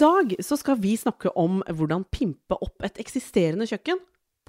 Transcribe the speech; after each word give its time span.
Dag 0.00 0.32
så 0.44 0.56
skal 0.58 0.78
vi 0.80 0.94
snakke 0.98 1.32
om 1.38 1.60
hvordan 1.66 2.06
pimpe 2.12 2.56
opp 2.64 2.86
et 2.86 2.98
eksisterende 3.02 3.68
kjøkken 3.68 4.00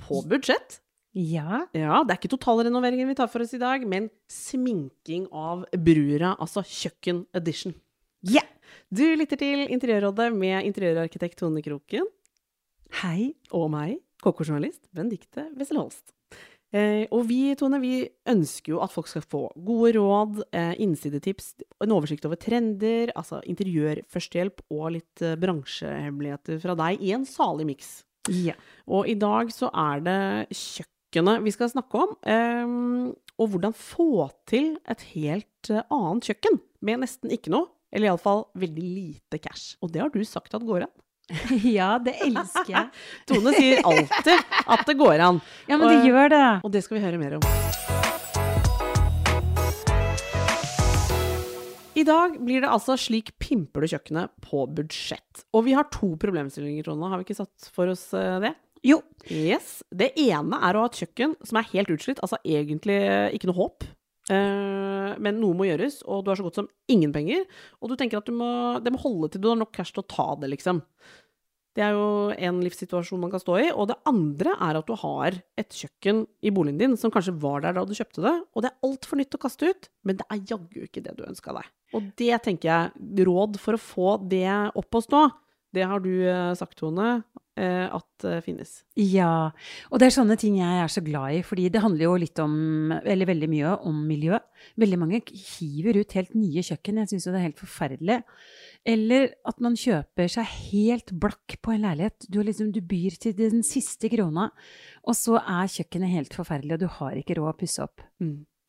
på 0.02 0.22
budsjett. 0.32 0.80
Ja. 1.12 1.66
Ja, 1.76 2.02
det 2.08 2.14
er 2.14 2.20
ikke 2.20 2.32
totalrenoveringen 2.32 3.09
vi 3.12 3.18
tar 3.20 3.28
for 3.32 3.44
oss 3.44 3.52
i 3.56 3.59
dag, 3.62 3.84
men 3.88 4.08
sminking 4.32 5.28
av 5.36 5.66
brura, 5.76 6.38
altså 6.40 6.64
kjøkken 6.64 7.26
edition. 7.36 7.76
Ja. 8.23 8.45
Du 8.92 9.04
lytter 9.20 9.40
til 9.40 9.66
Interiørrådet 9.68 10.30
med 10.32 10.64
interiørarkitekt 10.70 11.42
Tone 11.42 11.59
Kroken 11.64 12.08
Hei. 13.02 13.34
og 13.52 13.68
meg, 13.73 14.00
KK-journalist 14.23 14.86
Benedicte 14.95 15.50
Wessel 15.59 15.80
Holst. 15.81 16.16
Eh, 16.72 17.03
og 17.11 17.25
vi, 17.27 17.52
Tone, 17.59 17.81
vi 17.83 18.05
ønsker 18.31 18.75
jo 18.75 18.80
at 18.83 18.94
folk 18.94 19.09
skal 19.11 19.25
få 19.27 19.41
gode 19.59 19.91
råd, 19.97 20.38
eh, 20.55 20.72
innsidetips, 20.83 21.53
en 21.83 21.91
oversikt 21.91 22.28
over 22.30 22.39
trender, 22.39 23.11
altså 23.19 23.41
interiørførstehjelp 23.52 24.63
og 24.72 24.86
litt 24.95 25.25
eh, 25.25 25.36
bransjehemmeligheter 25.41 26.61
fra 26.63 26.78
deg 26.80 27.03
i 27.03 27.11
en 27.17 27.28
salig 27.28 27.67
miks. 27.73 27.91
Ja. 28.31 28.55
Og 28.88 29.09
i 29.09 29.17
dag 29.19 29.52
så 29.52 29.67
er 29.73 30.03
det 30.05 30.22
kjøkkenet 30.55 31.44
vi 31.44 31.52
skal 31.52 31.73
snakke 31.73 32.05
om, 32.05 32.16
ehm, 32.30 33.11
og 33.41 33.52
hvordan 33.52 33.75
få 33.75 34.30
til 34.47 34.75
et 34.88 35.03
helt 35.11 35.72
eh, 35.73 35.83
annet 35.91 36.31
kjøkken 36.31 36.61
med 36.88 37.03
nesten 37.03 37.33
ikke 37.35 37.52
noe, 37.52 37.67
eller 37.91 38.13
iallfall 38.13 38.45
veldig 38.56 38.88
lite 38.95 39.41
cash. 39.44 39.75
Og 39.83 39.91
det 39.91 40.06
har 40.06 40.13
du 40.13 40.22
sagt 40.23 40.56
at 40.56 40.63
går 40.63 40.88
an. 40.88 40.94
ja, 41.78 41.96
det 42.04 42.16
elsker 42.26 42.72
jeg. 42.74 42.90
Tone 43.30 43.54
sier 43.56 43.84
alltid 43.88 44.56
at 44.66 44.84
det 44.88 44.98
går 45.00 45.24
an, 45.28 45.42
Ja, 45.70 45.78
men 45.78 45.88
det 45.92 46.10
gjør 46.10 46.32
det. 46.34 46.48
og 46.66 46.74
det 46.74 46.84
skal 46.86 47.00
vi 47.00 47.06
høre 47.06 47.22
mer 47.22 47.38
om. 47.40 47.46
I 51.92 52.04
dag 52.08 52.38
blir 52.40 52.64
det 52.64 52.72
altså 52.72 52.96
slik 52.98 53.34
pimper 53.38 53.84
du 53.84 53.92
kjøkkenet 53.92 54.32
på 54.42 54.64
budsjett. 54.74 55.44
Og 55.54 55.68
vi 55.68 55.76
har 55.78 55.90
to 55.94 56.14
problemstillinger, 56.18 56.88
Tone 56.88 57.09
Har 57.12 57.20
vi 57.20 57.28
ikke 57.28 57.42
satt 57.44 57.68
for 57.76 57.92
oss 57.92 58.08
eh, 58.18 58.40
det? 58.42 58.56
Jo. 58.88 59.02
Yes. 59.30 59.82
Det 59.94 60.09
ene 60.18 60.58
er 60.66 60.78
å 60.78 60.86
ha 60.86 60.90
et 60.90 61.02
kjøkken 61.04 61.36
som 61.46 61.59
er 61.59 61.68
helt 61.76 61.92
utslitt, 61.94 62.22
altså 62.24 62.40
egentlig 62.48 62.98
ikke 63.36 63.52
noe 63.52 63.59
håp. 63.59 63.86
Eh, 64.32 65.12
men 65.22 65.40
noe 65.42 65.58
må 65.58 65.68
gjøres, 65.68 66.00
og 66.08 66.24
du 66.24 66.32
har 66.32 66.40
så 66.40 66.46
godt 66.46 66.59
som 66.62 66.70
ingen 66.92 67.14
penger. 67.14 67.44
Og 67.82 67.92
du 67.92 67.98
tenker 68.00 68.22
at 68.22 68.30
du 68.30 68.36
må, 68.38 68.80
det 68.84 68.94
må 68.94 69.02
holde 69.04 69.32
til 69.34 69.44
du 69.44 69.50
har 69.52 69.59
nok 69.59 69.74
cash 69.76 69.94
til 69.96 70.04
å 70.04 70.09
ta 70.09 70.28
det, 70.42 70.52
liksom. 70.54 70.82
Det 71.77 71.83
er 71.86 71.95
jo 71.95 72.08
en 72.36 72.58
livssituasjon 72.66 73.22
man 73.22 73.31
kan 73.31 73.41
stå 73.41 73.58
i. 73.61 73.67
Og 73.72 73.88
det 73.91 74.00
andre 74.09 74.55
er 74.59 74.80
at 74.80 74.88
du 74.88 74.95
har 75.00 75.38
et 75.59 75.78
kjøkken 75.78 76.25
i 76.44 76.52
boligen 76.53 76.81
din 76.81 76.97
som 77.00 77.13
kanskje 77.13 77.36
var 77.39 77.63
der 77.63 77.78
da 77.78 77.86
du 77.88 77.94
kjøpte 77.95 78.23
det, 78.25 78.33
og 78.52 78.66
det 78.66 78.72
er 78.72 78.89
altfor 78.89 79.22
nytt 79.22 79.38
å 79.38 79.41
kaste 79.41 79.72
ut, 79.72 79.88
men 80.07 80.19
det 80.19 80.28
er 80.28 80.44
jaggu 80.51 80.84
ikke 80.88 81.03
det 81.06 81.16
du 81.19 81.23
ønska 81.28 81.56
deg. 81.56 81.69
Og 81.96 82.12
det 82.19 82.35
tenker 82.44 82.72
jeg, 82.72 83.23
råd 83.28 83.59
for 83.59 83.78
å 83.78 83.84
få 83.84 84.12
det 84.31 84.47
opp 84.79 85.00
å 85.00 85.03
stå, 85.03 85.23
det 85.72 85.88
har 85.88 86.03
du 86.03 86.12
eh, 86.28 86.51
sagt, 86.59 86.75
Tone, 86.79 87.22
at 87.59 88.23
det 88.23 88.38
finnes. 88.45 88.69
Ja. 88.95 89.51
Og 89.91 90.00
det 90.00 90.07
er 90.07 90.13
sånne 90.16 90.38
ting 90.39 90.56
jeg 90.59 90.81
er 90.81 90.91
så 90.91 91.03
glad 91.03 91.35
i, 91.35 91.41
fordi 91.45 91.67
det 91.73 91.81
handler 91.84 92.06
jo 92.06 92.13
litt 92.22 92.39
om, 92.41 92.94
eller 93.01 93.28
veldig 93.28 93.50
mye 93.51 93.73
om 93.89 93.97
miljø. 94.07 94.39
Veldig 94.79 95.00
mange 95.01 95.19
hiver 95.28 96.00
ut 96.00 96.16
helt 96.16 96.35
nye 96.38 96.63
kjøkken. 96.63 97.01
Jeg 97.01 97.11
syns 97.11 97.28
jo 97.28 97.34
det 97.34 97.41
er 97.41 97.47
helt 97.50 97.61
forferdelig. 97.61 98.19
Eller 98.95 99.28
at 99.47 99.59
man 99.61 99.75
kjøper 99.78 100.31
seg 100.31 100.47
helt 100.72 101.11
blakk 101.22 101.57
på 101.61 101.75
en 101.75 101.84
leilighet. 101.85 102.29
Du, 102.31 102.40
liksom, 102.45 102.72
du 102.73 102.79
byr 102.81 103.19
til 103.22 103.35
den 103.38 103.66
siste 103.67 104.09
krona, 104.13 104.50
og 105.06 105.17
så 105.17 105.38
er 105.41 105.69
kjøkkenet 105.75 106.16
helt 106.16 106.38
forferdelig, 106.38 106.78
og 106.78 106.85
du 106.85 106.90
har 107.01 107.19
ikke 107.19 107.38
råd 107.41 107.51
å 107.51 107.59
pusse 107.59 107.84
opp. 107.85 108.06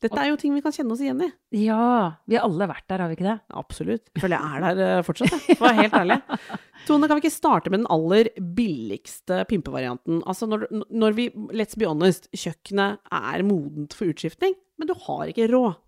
Dette 0.02 0.18
er 0.18 0.32
jo 0.32 0.38
ting 0.40 0.54
vi 0.56 0.62
kan 0.64 0.74
kjenne 0.74 0.94
oss 0.96 1.02
igjen 1.02 1.22
i. 1.22 1.28
Ja, 1.62 2.18
vi 2.26 2.34
har 2.36 2.48
alle 2.48 2.66
vært 2.70 2.88
der, 2.90 3.04
har 3.04 3.10
vi 3.10 3.16
ikke 3.16 3.28
det? 3.28 3.36
Absolutt. 3.60 4.08
Jeg 4.10 4.24
føler 4.24 4.34
jeg 4.34 4.58
er 4.58 4.64
der 4.64 4.82
eh, 4.88 5.04
fortsatt. 5.06 5.36
For 5.52 5.62
å 5.62 5.68
være 5.68 5.84
helt 5.84 5.96
ærlig. 6.00 6.18
Tone, 6.88 7.06
kan 7.06 7.18
vi 7.18 7.22
ikke 7.22 7.34
starte 7.36 7.70
med 7.70 7.84
den 7.84 7.90
aller 7.94 8.32
billigste 8.58 9.44
pimpevarianten? 9.50 10.24
Altså 10.26 10.48
når, 10.50 10.66
når 10.90 11.16
vi, 11.18 11.28
let's 11.54 11.78
be 11.78 11.86
honest, 11.86 12.26
kjøkkenet 12.34 13.14
er 13.14 13.46
modent 13.46 13.94
for 13.94 14.10
utskiftning, 14.10 14.58
men 14.80 14.90
du 14.90 14.96
har 15.06 15.30
ikke 15.30 15.46
råd. 15.52 15.78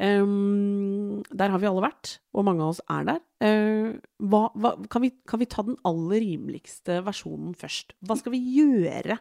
Um, 0.00 1.20
der 1.30 1.52
har 1.52 1.60
vi 1.60 1.68
alle 1.68 1.84
vært, 1.84 2.16
og 2.32 2.46
mange 2.48 2.64
av 2.64 2.72
oss 2.72 2.80
er 2.90 3.04
der. 3.06 3.20
Uh, 3.44 4.00
hva, 4.24 4.46
hva, 4.56 4.72
kan, 4.90 5.04
vi, 5.04 5.12
kan 5.28 5.42
vi 5.42 5.50
ta 5.52 5.62
den 5.66 5.76
aller 5.86 6.22
rimeligste 6.24 7.02
versjonen 7.06 7.52
først? 7.58 7.94
Hva 8.02 8.16
skal 8.18 8.34
vi 8.34 8.40
gjøre 8.56 9.20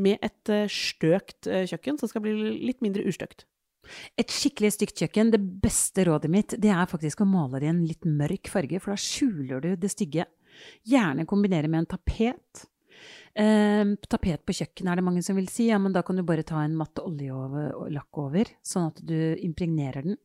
med 0.00 0.20
et 0.26 0.52
uh, 0.52 0.66
støkt 0.68 1.48
uh, 1.48 1.62
kjøkken 1.70 2.00
som 2.00 2.10
skal 2.10 2.26
bli 2.26 2.34
litt 2.58 2.82
mindre 2.84 3.06
ustøkt? 3.08 3.46
Et 4.20 4.34
skikkelig 4.34 4.74
stygt 4.76 5.02
kjøkken, 5.02 5.32
det 5.34 5.40
beste 5.62 6.04
rådet 6.08 6.30
mitt, 6.32 6.56
det 6.60 6.72
er 6.74 6.90
faktisk 6.90 7.22
å 7.24 7.28
male 7.28 7.60
det 7.60 7.68
i 7.68 7.72
en 7.72 7.86
litt 7.88 8.08
mørk 8.08 8.50
farge, 8.52 8.80
for 8.82 8.94
da 8.94 9.00
skjuler 9.00 9.64
du 9.64 9.70
det 9.80 9.92
stygge. 9.92 10.26
Gjerne 10.88 11.28
kombinere 11.28 11.70
med 11.70 11.84
en 11.84 11.90
tapet. 11.96 12.66
Eh, 13.38 13.94
tapet 14.10 14.42
på 14.46 14.56
kjøkkenet 14.58 14.92
er 14.92 15.00
det 15.00 15.06
mange 15.06 15.22
som 15.26 15.38
vil 15.38 15.48
si, 15.52 15.68
ja, 15.70 15.78
men 15.82 15.94
da 15.94 16.02
kan 16.06 16.18
du 16.18 16.24
bare 16.26 16.46
ta 16.46 16.64
en 16.64 16.76
matt 16.78 17.00
oljelakk 17.02 18.22
over, 18.24 18.50
sånn 18.66 18.90
at 18.90 19.00
du 19.06 19.16
impregnerer 19.40 20.06
den. 20.06 20.20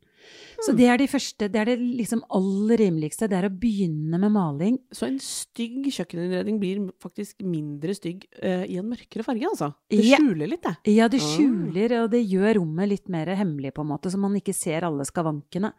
Så 0.66 0.74
det 0.75 0.88
er 0.88 0.97
de 0.97 1.08
første, 1.12 1.50
det 1.52 1.59
er 1.62 1.66
det 1.66 1.80
liksom 1.84 2.22
aller 2.34 2.78
rimeligste, 2.80 3.28
det 3.30 3.38
er 3.38 3.50
å 3.50 3.53
begynne 3.59 4.18
med 4.18 4.31
maling. 4.31 4.78
Så 4.96 5.06
en 5.09 5.18
stygg 5.19 5.84
kjøkkeninnredning 5.91 6.59
blir 6.62 6.80
faktisk 7.03 7.44
mindre 7.46 7.94
stygg 7.97 8.24
uh, 8.41 8.63
i 8.66 8.78
en 8.80 8.88
mørkere 8.90 9.25
farge, 9.28 9.46
altså. 9.52 9.74
Det 9.91 10.00
Ja. 10.06 10.18
skjuler 10.18 10.47
litt, 10.50 10.63
det. 10.63 10.75
Ja, 10.96 11.08
det 11.12 11.19
Ah. 11.22 11.28
skjuler, 11.36 12.03
og 12.03 12.12
det 12.12 12.24
gjør 12.30 12.56
rommet 12.62 12.90
litt 12.90 13.09
mer 13.09 13.25
hemmelig, 13.36 13.74
på 13.75 13.81
en 13.84 13.91
måte, 13.91 14.09
så 14.09 14.18
man 14.18 14.34
ikke 14.40 14.56
ser 14.56 14.84
alle 14.88 15.03
skavankene. 15.06 15.74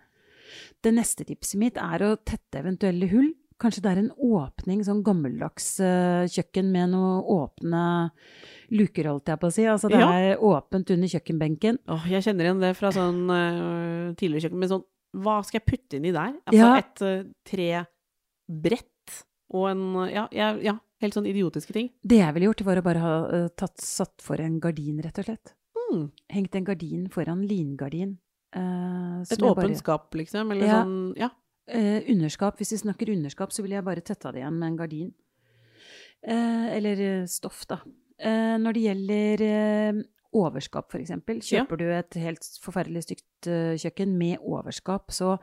Det 0.83 0.93
neste 0.95 1.25
tipset 1.27 1.59
mitt 1.59 1.77
er 1.77 1.99
å 2.07 2.17
tette 2.23 2.61
eventuelle 2.63 3.09
hull. 3.11 3.33
Kanskje 3.59 3.81
det 3.83 3.91
er 3.95 3.99
en 4.03 4.11
åpning, 4.21 4.83
sånn 4.85 5.03
gammeldags 5.03 5.81
uh, 5.81 6.27
kjøkken 6.29 6.69
med 6.75 6.91
noen 6.93 7.23
åpne 7.25 7.85
luker, 8.77 9.09
holdt 9.09 9.31
jeg 9.33 9.41
på 9.41 9.49
å 9.49 9.55
si. 9.55 9.65
Altså 9.65 9.89
det 9.89 10.01
Ja. 10.03 10.11
er 10.13 10.37
åpent 10.45 10.91
under 10.93 11.09
kjøkkenbenken. 11.09 11.79
Åh, 11.89 12.05
jeg 12.11 12.23
kjenner 12.27 12.45
igjen 12.51 12.61
det 12.61 12.75
fra 12.77 12.91
sånn 12.93 13.23
uh, 13.31 14.13
tidligere 14.15 14.45
kjøkken. 14.49 14.61
Men 14.61 14.69
sånn, 14.75 14.85
hva 15.17 15.39
skal 15.47 15.61
jeg 15.63 15.67
putte 15.71 15.97
inni 15.97 16.13
der? 16.13 16.35
Altså 16.45 16.61
Ja. 16.61 16.77
et 16.77 17.01
uh, 17.01 17.33
trebrett 17.49 19.25
og 19.55 19.69
en 19.71 19.83
ja, 20.11 20.27
ja, 20.35 20.51
ja, 20.61 20.77
helt 21.01 21.15
sånn 21.17 21.29
idiotiske 21.31 21.73
ting. 21.73 21.91
Det 22.03 22.19
jeg 22.21 22.35
ville 22.37 22.49
gjort, 22.51 22.65
var 22.67 22.81
å 22.81 22.85
bare 22.85 23.03
ha 23.03 23.15
eh, 23.31 23.49
tatt, 23.57 23.79
satt 23.81 24.21
for 24.25 24.41
en 24.43 24.59
gardin, 24.61 24.99
rett 25.05 25.21
og 25.23 25.29
slett. 25.29 25.53
Mm. 25.87 26.07
Hengt 26.35 26.57
en 26.59 26.65
gardin 26.67 27.05
foran 27.15 27.45
lingardin. 27.47 28.17
Uh, 28.57 29.23
Et 29.31 29.43
åpent 29.45 29.77
skap, 29.79 30.11
liksom? 30.19 30.51
Eller 30.53 30.67
Ja. 30.67 30.83
sånn 30.83 31.15
Ja. 31.17 31.31
Eh, 31.69 32.03
underskap, 32.13 32.57
hvis 32.61 32.71
vi 32.77 32.79
snakker 32.85 33.11
underskap, 33.11 33.51
så 33.53 33.63
ville 33.65 33.75
jeg 33.81 33.85
bare 33.85 34.01
tetta 34.07 34.31
det 34.33 34.43
igjen 34.45 34.59
med 34.59 34.69
en 34.73 34.77
gardin. 34.79 35.09
Eh, 36.27 36.67
eller 36.77 37.01
eh, 37.03 37.25
stoff, 37.31 37.65
da. 37.71 37.81
Eh, 38.19 38.57
når 38.63 38.77
det 38.77 38.83
gjelder 38.87 39.43
eh, 39.47 39.99
overskap, 40.37 40.91
for 40.93 41.01
eksempel, 41.03 41.41
Ja. 41.43 41.65
kjøper 41.65 41.79
du 41.81 41.85
et 41.93 42.15
helt 42.23 42.47
forferdelig 42.63 43.03
stygt 43.07 43.49
eh, 43.51 43.75
kjøkken 43.83 44.15
med 44.19 44.39
overskap, 44.43 45.11
så 45.11 45.37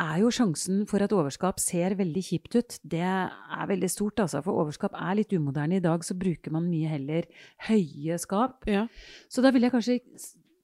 er 0.00 0.20
jo 0.22 0.30
sjansen 0.30 0.84
for 0.88 1.02
at 1.02 1.12
overskap 1.12 1.58
ser 1.60 1.96
veldig 1.98 2.22
kjipt 2.22 2.54
ut, 2.56 2.76
det 2.86 3.02
er 3.02 3.66
veldig 3.68 3.90
stort, 3.90 4.20
altså. 4.22 4.40
For 4.44 4.54
overskap 4.64 4.94
er 4.94 5.16
litt 5.18 5.32
umoderne. 5.34 5.76
I 5.80 5.84
dag 5.84 6.04
så 6.06 6.14
bruker 6.16 6.52
man 6.54 6.68
mye 6.70 6.88
heller 6.88 7.26
høye 7.68 8.18
skap. 8.22 8.64
ja. 8.70 8.86
Så 9.28 9.42
da 9.42 9.50
ville 9.50 9.66
jeg 9.68 9.74
kanskje 9.74 10.00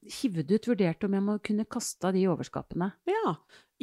hivet 0.07 0.47
hivd 0.47 0.53
ut, 0.55 0.67
vurdert 0.71 1.03
om 1.05 1.15
jeg 1.17 1.23
må 1.27 1.33
kunne 1.43 1.65
kaste 1.67 2.07
av 2.07 2.13
de 2.15 2.21
overskapene. 2.31 2.93
Ja. 3.11 3.33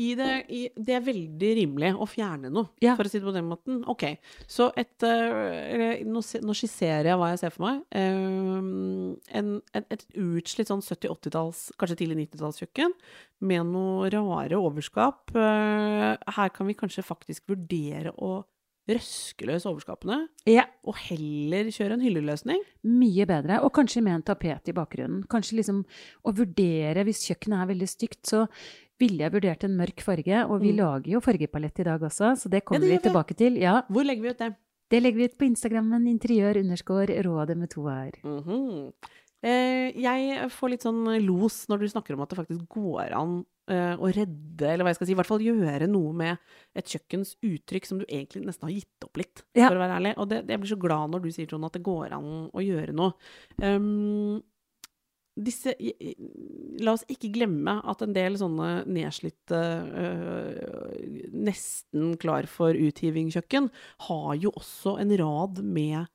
I 0.02 0.16
det, 0.18 0.28
i, 0.50 0.62
det 0.74 0.96
er 0.98 1.04
veldig 1.06 1.50
rimelig 1.60 1.92
å 2.02 2.08
fjerne 2.10 2.50
noe, 2.50 2.72
Ja. 2.82 2.96
for 2.98 3.06
å 3.06 3.12
si 3.12 3.20
det 3.20 3.28
på 3.28 3.34
den 3.36 3.46
måten. 3.46 3.84
Ok, 3.92 4.08
så 4.50 4.72
et, 4.80 4.96
uh, 5.06 6.02
nå, 6.10 6.24
nå 6.42 6.56
skisserer 6.58 7.12
jeg 7.12 7.20
hva 7.22 7.30
jeg 7.34 7.42
ser 7.44 7.54
for 7.54 7.68
meg. 7.68 7.84
Eh, 7.94 9.38
en, 9.38 9.52
et, 9.78 9.86
et 9.94 10.06
utslitt 10.18 10.72
sånn 10.72 10.82
70-80-talls, 10.82 11.68
kanskje 11.78 12.00
tidlig 12.02 12.24
90-tallskjøkken, 12.24 12.96
med 13.46 13.70
noe 13.70 14.10
rare 14.14 14.58
overskap. 14.58 15.30
Uh, 15.36 16.18
her 16.18 16.50
kan 16.56 16.70
vi 16.70 16.78
kanskje 16.80 17.06
faktisk 17.06 17.54
vurdere 17.54 18.16
å 18.18 18.40
røske 18.90 19.46
løs 19.48 19.66
overskapene, 19.66 20.28
Ja, 20.46 20.66
og 20.86 20.96
heller 20.96 21.70
kjøre 21.72 21.94
en 21.94 22.02
hylleløsning. 22.02 22.60
mye 22.84 23.26
bedre. 23.26 23.62
Og 23.64 23.72
kanskje 23.74 24.02
med 24.04 24.14
en 24.16 24.22
tapet 24.24 24.68
i 24.68 24.74
bakgrunnen. 24.74 25.24
Kanskje 25.28 25.58
liksom 25.62 25.86
å 26.26 26.34
vurdere, 26.36 27.04
hvis 27.06 27.24
kjøkkenet 27.30 27.62
er 27.64 27.68
veldig 27.74 27.88
stygt, 27.90 28.24
så 28.28 28.48
ville 29.00 29.24
jeg 29.24 29.32
vurdert 29.32 29.64
en 29.64 29.78
mørk 29.78 30.02
farge. 30.02 30.44
Og 30.50 30.62
vi 30.62 30.72
Mm. 30.74 30.78
lager 30.78 31.12
jo 31.14 31.20
fargepalett 31.22 31.80
i 31.80 31.84
dag 31.84 32.00
også, 32.02 32.36
så 32.38 32.50
det 32.50 32.66
kommer 32.66 32.82
det 32.82 33.02
vi 33.02 33.10
tilbake 33.10 33.36
til. 33.36 33.58
Ja, 33.58 33.82
Hvor 33.90 34.04
legger 34.04 34.22
vi 34.22 34.30
ut 34.30 34.38
det? 34.38 34.56
det 34.90 35.02
legger 35.02 35.18
vi 35.18 35.24
ut 35.26 35.38
på 35.38 35.46
Instagrammen 35.50 36.06
interiør 36.08 36.58
underscore 36.60 37.08
rådet 37.24 37.58
med 37.58 37.70
to 37.70 37.88
r. 37.88 38.12
Mm 38.24 38.44
-hmm. 38.44 38.94
eh, 39.44 39.92
jeg 39.96 40.52
får 40.52 40.70
litt 40.70 40.82
sånn 40.84 41.26
los 41.26 41.68
når 41.68 41.80
du 41.80 41.88
snakker 41.88 42.14
om 42.14 42.22
at 42.22 42.30
det 42.30 42.38
faktisk 42.38 42.68
går 42.70 43.12
an 43.14 43.46
å 43.72 44.10
redde, 44.12 44.68
eller 44.68 44.84
hva 44.84 44.92
jeg 44.92 44.98
skal 45.00 45.08
si, 45.08 45.14
i 45.16 45.16
hvert 45.16 45.30
fall 45.30 45.44
gjøre 45.46 45.88
noe 45.88 46.14
med 46.14 46.38
et 46.76 46.86
kjøkkens 46.86 47.36
uttrykk 47.42 47.86
som 47.88 48.00
du 48.02 48.06
egentlig 48.10 48.44
nesten 48.46 48.68
har 48.68 48.74
gitt 48.76 49.06
opp 49.08 49.18
litt, 49.18 49.44
Ja. 49.56 49.70
for 49.70 49.78
å 49.78 49.84
være 49.84 50.00
ærlig. 50.02 50.14
Og 50.18 50.28
det, 50.30 50.42
jeg 50.48 50.60
blir 50.60 50.70
så 50.74 50.80
glad 50.80 51.12
når 51.12 51.22
du 51.24 51.30
sier 51.32 51.48
Trond, 51.48 51.66
at 51.66 51.74
det 51.78 51.84
går 51.84 52.12
an 52.12 52.50
å 52.52 52.60
gjøre 52.64 52.94
noe. 52.94 53.14
Um, 53.62 54.42
disse 55.34 55.74
La 56.84 56.92
oss 56.94 57.06
ikke 57.10 57.32
glemme 57.34 57.80
at 57.90 58.02
en 58.06 58.14
del 58.14 58.36
sånne 58.38 58.84
nedslitte, 58.86 59.62
øh, 60.04 61.30
nesten 61.34 62.18
klar 62.22 62.46
for 62.50 62.74
uthiving-kjøkken, 62.78 63.70
har 64.10 64.36
jo 64.42 64.52
også 64.52 65.00
en 65.02 65.16
rad 65.18 65.64
med 65.64 66.06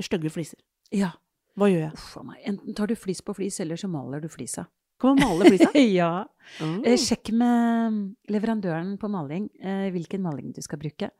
stygge 0.00 0.30
fliser. 0.30 0.58
Ja. 0.92 1.12
Hva 1.58 1.66
gjør 1.70 1.82
jeg? 1.88 1.92
Uff. 1.94 2.16
Enten 2.46 2.74
tar 2.78 2.86
du 2.86 2.94
flis 2.94 3.20
på 3.22 3.34
flis, 3.34 3.58
eller 3.60 3.76
så 3.80 3.88
maler 3.90 4.20
du 4.22 4.28
flisa. 4.28 4.68
Kan 5.00 5.16
man 5.16 5.38
male 5.38 5.50
flisa? 5.50 5.70
ja. 6.00 6.12
Mm. 6.60 6.80
Eh, 6.84 6.98
Sjekk 6.98 7.30
med 7.38 8.00
leverandøren 8.32 8.96
på 8.98 9.08
maling 9.12 9.46
eh, 9.62 9.86
hvilken 9.94 10.22
maling 10.24 10.50
du 10.56 10.60
skal 10.64 10.80
bruke. 10.82 11.10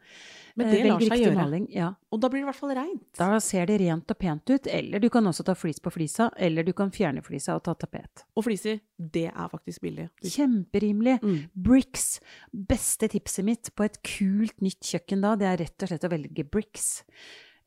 Men 0.59 0.67
det 0.67 0.81
det 0.81 0.88
lar 0.91 1.05
seg 1.05 1.23
gjøre. 1.23 1.37
Maling, 1.38 1.67
ja. 1.73 1.93
Og 2.11 2.21
da 2.21 2.29
blir 2.31 2.43
det 2.43 2.44
i 2.44 2.49
hvert 2.49 2.59
fall 2.59 2.73
rent. 2.77 3.05
Da 3.17 3.29
ser 3.44 3.69
det 3.71 3.79
rent 3.81 4.11
og 4.11 4.19
pent 4.19 4.50
ut. 4.50 4.67
Eller 4.67 5.03
du 5.03 5.06
kan 5.12 5.27
også 5.31 5.47
ta 5.47 5.55
flis 5.56 5.79
på 5.82 5.93
flisa, 5.94 6.27
eller 6.37 6.67
du 6.67 6.73
kan 6.77 6.91
fjerne 6.94 7.23
flisa 7.25 7.55
og 7.56 7.62
ta 7.69 7.77
tapet. 7.79 8.25
Og 8.35 8.44
fliser, 8.49 8.81
det 8.99 9.29
er 9.31 9.53
faktisk 9.53 9.85
billig. 9.87 10.09
Kjemperimelig. 10.26 11.21
Mm. 11.23 11.38
Bricks. 11.55 12.09
Beste 12.50 13.09
tipset 13.12 13.47
mitt 13.47 13.71
på 13.79 13.87
et 13.87 14.00
kult 14.17 14.59
nytt 14.65 14.83
kjøkken 14.91 15.23
da, 15.25 15.37
det 15.38 15.49
er 15.53 15.62
rett 15.62 15.87
og 15.87 15.93
slett 15.93 16.09
å 16.09 16.12
velge 16.12 16.47
bricks. 16.50 16.91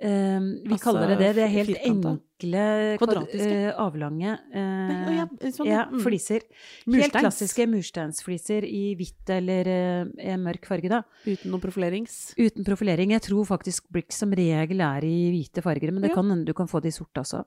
Um, 0.03 0.47
vi 0.65 0.73
Altså, 0.73 0.83
kaller 0.83 1.07
det 1.13 1.17
det. 1.21 1.27
Det 1.37 1.43
er 1.43 1.51
helt 1.53 1.69
firkanta? 1.69 2.09
enkle, 2.17 2.63
Kvadratiske? 2.99 3.51
eh, 3.69 3.77
avlange 3.79 4.31
eh, 4.51 5.13
ja, 5.15 5.25
sånn, 5.53 5.67
ja, 5.69 5.83
fliser. 6.01 6.41
fliser. 6.83 6.97
Helt 7.05 7.13
klassiske 7.13 7.67
mursteinsfliser 7.71 8.65
i 8.67 8.81
hvitt 8.99 9.29
eller 9.29 9.69
eh, 10.17 10.35
mørk 10.41 10.65
farge, 10.67 10.89
da. 10.91 11.03
Uten 11.29 11.53
noe 11.53 11.61
profilerings. 11.63 12.33
Uten 12.35 12.65
profilering. 12.67 13.13
Jeg 13.15 13.21
tror 13.29 13.45
faktisk 13.47 13.87
brick 13.93 14.11
som 14.11 14.33
regel 14.35 14.81
er 14.81 15.05
i 15.07 15.29
hvite 15.37 15.63
farger, 15.63 15.93
men 15.93 16.01
det 16.03 16.09
Ja. 16.11 16.15
kan 16.15 16.29
hende 16.33 16.45
du 16.49 16.53
kan 16.57 16.67
få 16.67 16.81
det 16.81 16.91
i 16.91 16.97
sort 16.97 17.13
også. 17.21 17.45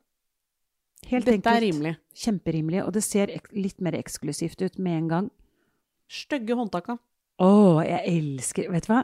Helt 1.11 1.27
Dette 1.27 1.37
enkelt. 1.43 1.57
er 1.57 1.61
rimelig. 1.67 1.97
Kjemperimelig, 2.15 2.87
og 2.87 2.93
det 2.95 3.03
ser 3.05 3.27
litt 3.53 3.81
mer 3.85 3.93
eksklusivt 3.99 4.63
ut 4.65 4.79
med 4.79 4.97
en 5.03 5.09
gang. 5.09 5.31
Stygge 6.09 6.55
håndtaka. 6.57 6.97
Å, 7.43 7.51
jeg 7.85 8.15
elsker 8.15 8.71
Vet 8.73 8.87
du 8.87 8.93
hva? 8.95 9.03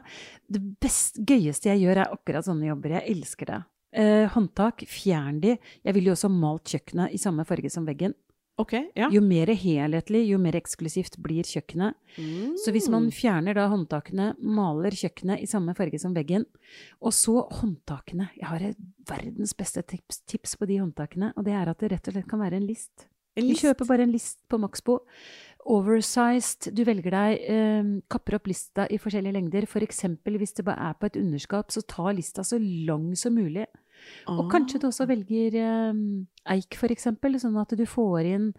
Det 0.48 0.62
best, 0.80 1.20
gøyeste 1.20 1.68
jeg 1.72 1.84
gjør, 1.84 2.02
er 2.04 2.14
akkurat 2.16 2.46
sånne 2.46 2.70
jobber. 2.70 2.96
Jeg 2.96 3.16
elsker 3.16 3.50
det. 3.50 3.60
Eh, 3.92 4.26
håndtak, 4.32 4.86
fjern 4.88 5.40
de. 5.42 5.56
Jeg 5.84 5.96
ville 5.96 6.12
jo 6.12 6.16
også 6.16 6.32
malt 6.32 6.72
kjøkkenet 6.72 7.12
i 7.12 7.20
samme 7.20 7.44
farge 7.48 7.72
som 7.72 7.84
veggen. 7.88 8.16
Ok, 8.60 8.74
ja. 8.94 9.08
Jo 9.12 9.22
mer 9.24 9.48
helhetlig, 9.56 10.26
jo 10.28 10.36
mer 10.40 10.56
eksklusivt 10.58 11.16
blir 11.24 11.46
kjøkkenet. 11.48 11.96
Mm. 12.20 12.52
Så 12.60 12.72
hvis 12.74 12.88
man 12.92 13.08
fjerner 13.14 13.56
da 13.56 13.64
håndtakene, 13.72 14.32
maler 14.44 14.92
kjøkkenet 14.96 15.40
i 15.40 15.48
samme 15.48 15.72
farge 15.76 16.00
som 16.00 16.12
veggen, 16.16 16.44
og 17.00 17.16
så 17.16 17.46
håndtakene 17.60 18.28
Jeg 18.36 18.48
har 18.50 18.66
verdens 19.08 19.56
beste 19.56 19.82
tips, 19.88 20.20
tips 20.28 20.54
på 20.60 20.68
de 20.68 20.78
håndtakene, 20.82 21.32
og 21.36 21.48
det 21.48 21.56
er 21.56 21.72
at 21.72 21.80
det 21.80 21.94
rett 21.94 22.12
og 22.12 22.16
slett 22.16 22.28
kan 22.28 22.44
være 22.44 22.60
en 22.60 22.68
list. 22.68 23.08
Du 23.40 23.46
list. 23.46 23.62
kjøper 23.64 23.88
bare 23.88 24.04
en 24.06 24.12
list 24.12 24.42
på 24.50 24.58
Maxbo. 24.60 24.98
Oversized. 25.72 26.72
Du 26.74 26.82
velger 26.84 27.14
deg 27.14 27.44
eh, 27.48 27.92
Kapper 28.10 28.36
opp 28.40 28.48
lista 28.50 28.86
i 28.90 28.98
forskjellige 29.00 29.36
lengder. 29.36 29.66
For 29.70 29.84
eksempel 29.84 30.36
hvis 30.40 30.56
det 30.58 30.66
bare 30.66 30.90
er 30.90 30.98
på 30.98 31.08
et 31.08 31.16
underskap, 31.20 31.70
så 31.72 31.84
ta 31.86 32.10
lista 32.12 32.44
så 32.44 32.58
lang 32.60 33.12
som 33.16 33.36
mulig. 33.38 33.66
Og 34.26 34.48
kanskje 34.50 34.80
du 34.82 34.88
også 34.88 35.06
velger 35.06 35.54
eh, 35.62 36.02
eik, 36.56 36.74
for 36.80 36.90
eksempel, 36.92 37.38
sånn 37.38 37.56
at 37.62 37.74
du 37.78 37.84
får 37.86 38.26
inn 38.34 38.50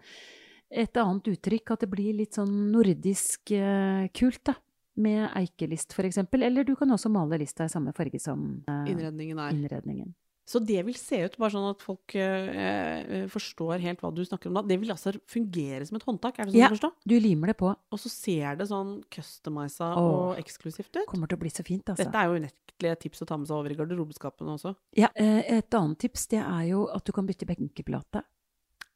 et 0.72 0.96
annet 0.96 1.28
uttrykk. 1.34 1.74
At 1.76 1.84
det 1.84 1.90
blir 1.92 2.16
litt 2.16 2.38
sånn 2.40 2.70
nordisk 2.72 3.52
eh, 3.54 4.08
kult, 4.16 4.42
da. 4.48 4.56
Med 4.94 5.26
eikelist, 5.34 5.90
for 5.92 6.06
eksempel. 6.06 6.44
Eller 6.46 6.62
du 6.62 6.76
kan 6.78 6.90
også 6.94 7.10
male 7.10 7.40
lista 7.42 7.66
i 7.66 7.72
samme 7.72 7.90
farge 7.96 8.20
som 8.22 8.62
eh, 8.70 8.92
Innredningen 8.92 9.40
er. 9.42 9.56
innredningen. 9.56 10.12
Så 10.46 10.60
det 10.60 10.82
vil 10.84 10.94
se 10.94 11.22
ut, 11.24 11.36
bare 11.40 11.54
sånn 11.54 11.70
at 11.70 11.80
folk 11.80 12.14
eh, 12.20 12.48
eh, 12.52 13.26
forstår 13.32 13.80
helt 13.80 14.02
hva 14.04 14.10
du 14.12 14.20
snakker 14.28 14.50
om 14.50 14.58
da. 14.58 14.62
Det 14.68 14.76
vil 14.82 14.92
altså 14.92 15.14
fungere 15.30 15.86
som 15.88 15.96
et 15.96 16.04
håndtak, 16.04 16.36
er 16.38 16.44
det 16.44 16.52
sånn 16.52 16.60
Ja. 16.60 16.68
å 16.68 16.74
forstå? 16.76 16.90
Du 17.08 17.14
limer 17.18 17.46
det 17.48 17.56
på. 17.56 17.70
Og 17.72 17.98
så 17.98 18.10
ser 18.12 18.56
det 18.60 18.66
sånn 18.68 19.02
customiza 19.08 19.88
Åh. 19.96 20.04
og 20.04 20.36
eksklusivt 20.42 20.92
ut. 21.00 21.06
Kommer 21.08 21.28
til 21.32 21.38
å 21.38 21.40
bli 21.40 21.48
så 21.48 21.64
fint, 21.64 21.84
altså. 21.88 22.04
Dette 22.04 22.20
er 22.20 22.28
jo 22.28 22.36
unektelig 22.42 22.98
tips 23.00 23.22
å 23.24 23.26
ta 23.26 23.38
med 23.40 23.48
seg 23.48 23.56
over 23.56 23.72
i 23.72 23.78
garderobeskapene 23.78 24.52
også. 24.58 24.74
Ja, 25.00 25.08
eh, 25.16 25.40
et 25.56 25.70
annet 25.72 25.98
tips 26.04 26.26
det 26.28 26.42
er 26.44 26.68
jo 26.68 26.88
at 26.92 27.04
du 27.04 27.12
kan 27.12 27.26
bytte 27.26 27.46
benkeplate. 27.48 28.22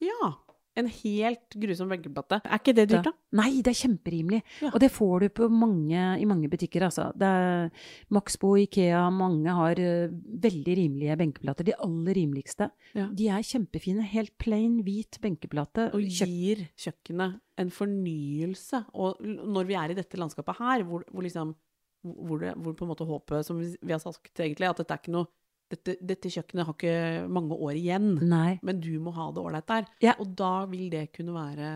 Ja. 0.05 0.35
En 0.79 0.89
helt 0.93 1.57
grusom 1.59 1.91
veggeplate. 1.93 2.41
Er 2.45 2.61
ikke 2.61 2.75
det 2.77 2.87
dyrt, 2.93 3.09
da? 3.09 3.13
Nei, 3.39 3.51
det 3.65 3.73
er 3.73 3.79
kjemperimelig. 3.81 4.41
Ja. 4.63 4.73
Og 4.73 4.79
det 4.83 4.91
får 4.95 5.25
du 5.25 5.29
på 5.41 5.49
mange, 5.53 6.05
i 6.21 6.27
mange 6.29 6.51
butikker, 6.53 6.87
altså. 6.87 7.09
Det 7.19 7.29
er 7.29 7.69
Maxbo, 8.15 8.55
Ikea, 8.63 9.03
mange 9.15 9.57
har 9.59 9.83
eh, 9.83 10.15
veldig 10.47 10.77
rimelige 10.81 11.19
benkeplater. 11.21 11.69
De 11.69 11.77
aller 11.85 12.19
rimeligste. 12.21 12.71
Ja. 12.99 13.09
De 13.13 13.31
er 13.35 13.47
kjempefine. 13.47 14.07
Helt 14.15 14.37
plain, 14.41 14.81
hvit 14.87 15.21
benkeplate. 15.25 15.91
Og 15.97 16.05
gir 16.07 16.69
kjøkkenet 16.79 17.41
en 17.59 17.73
fornyelse. 17.75 18.85
Og 18.95 19.19
når 19.27 19.69
vi 19.69 19.79
er 19.79 19.93
i 19.93 19.99
dette 19.99 20.21
landskapet 20.21 20.63
her, 20.63 20.87
hvor, 20.87 21.05
hvor 21.11 21.27
liksom 21.27 21.57
hvor, 22.03 22.39
det, 22.39 22.55
hvor 22.63 22.77
på 22.79 22.87
en 22.87 22.93
måte 22.93 23.07
håpet, 23.09 23.47
som 23.47 23.59
vi, 23.61 23.73
vi 23.83 23.95
har 23.95 24.03
sagt 24.03 24.39
egentlig, 24.39 24.69
at 24.69 24.81
dette 24.81 24.95
er 24.95 25.03
ikke 25.03 25.17
noe 25.17 25.29
dette, 25.69 25.97
dette 26.01 26.31
kjøkkenet 26.33 26.67
har 26.67 26.77
ikke 26.77 27.29
mange 27.33 27.57
år 27.57 27.77
igjen, 27.77 28.15
Nei. 28.25 28.59
men 28.65 28.81
du 28.81 28.95
må 29.03 29.13
ha 29.17 29.29
det 29.35 29.43
ålreit 29.43 29.69
der. 29.69 29.89
Ja. 30.05 30.15
Og 30.23 30.33
da 30.39 30.53
vil 30.71 30.89
det 30.93 31.09
kunne 31.17 31.35
være 31.37 31.73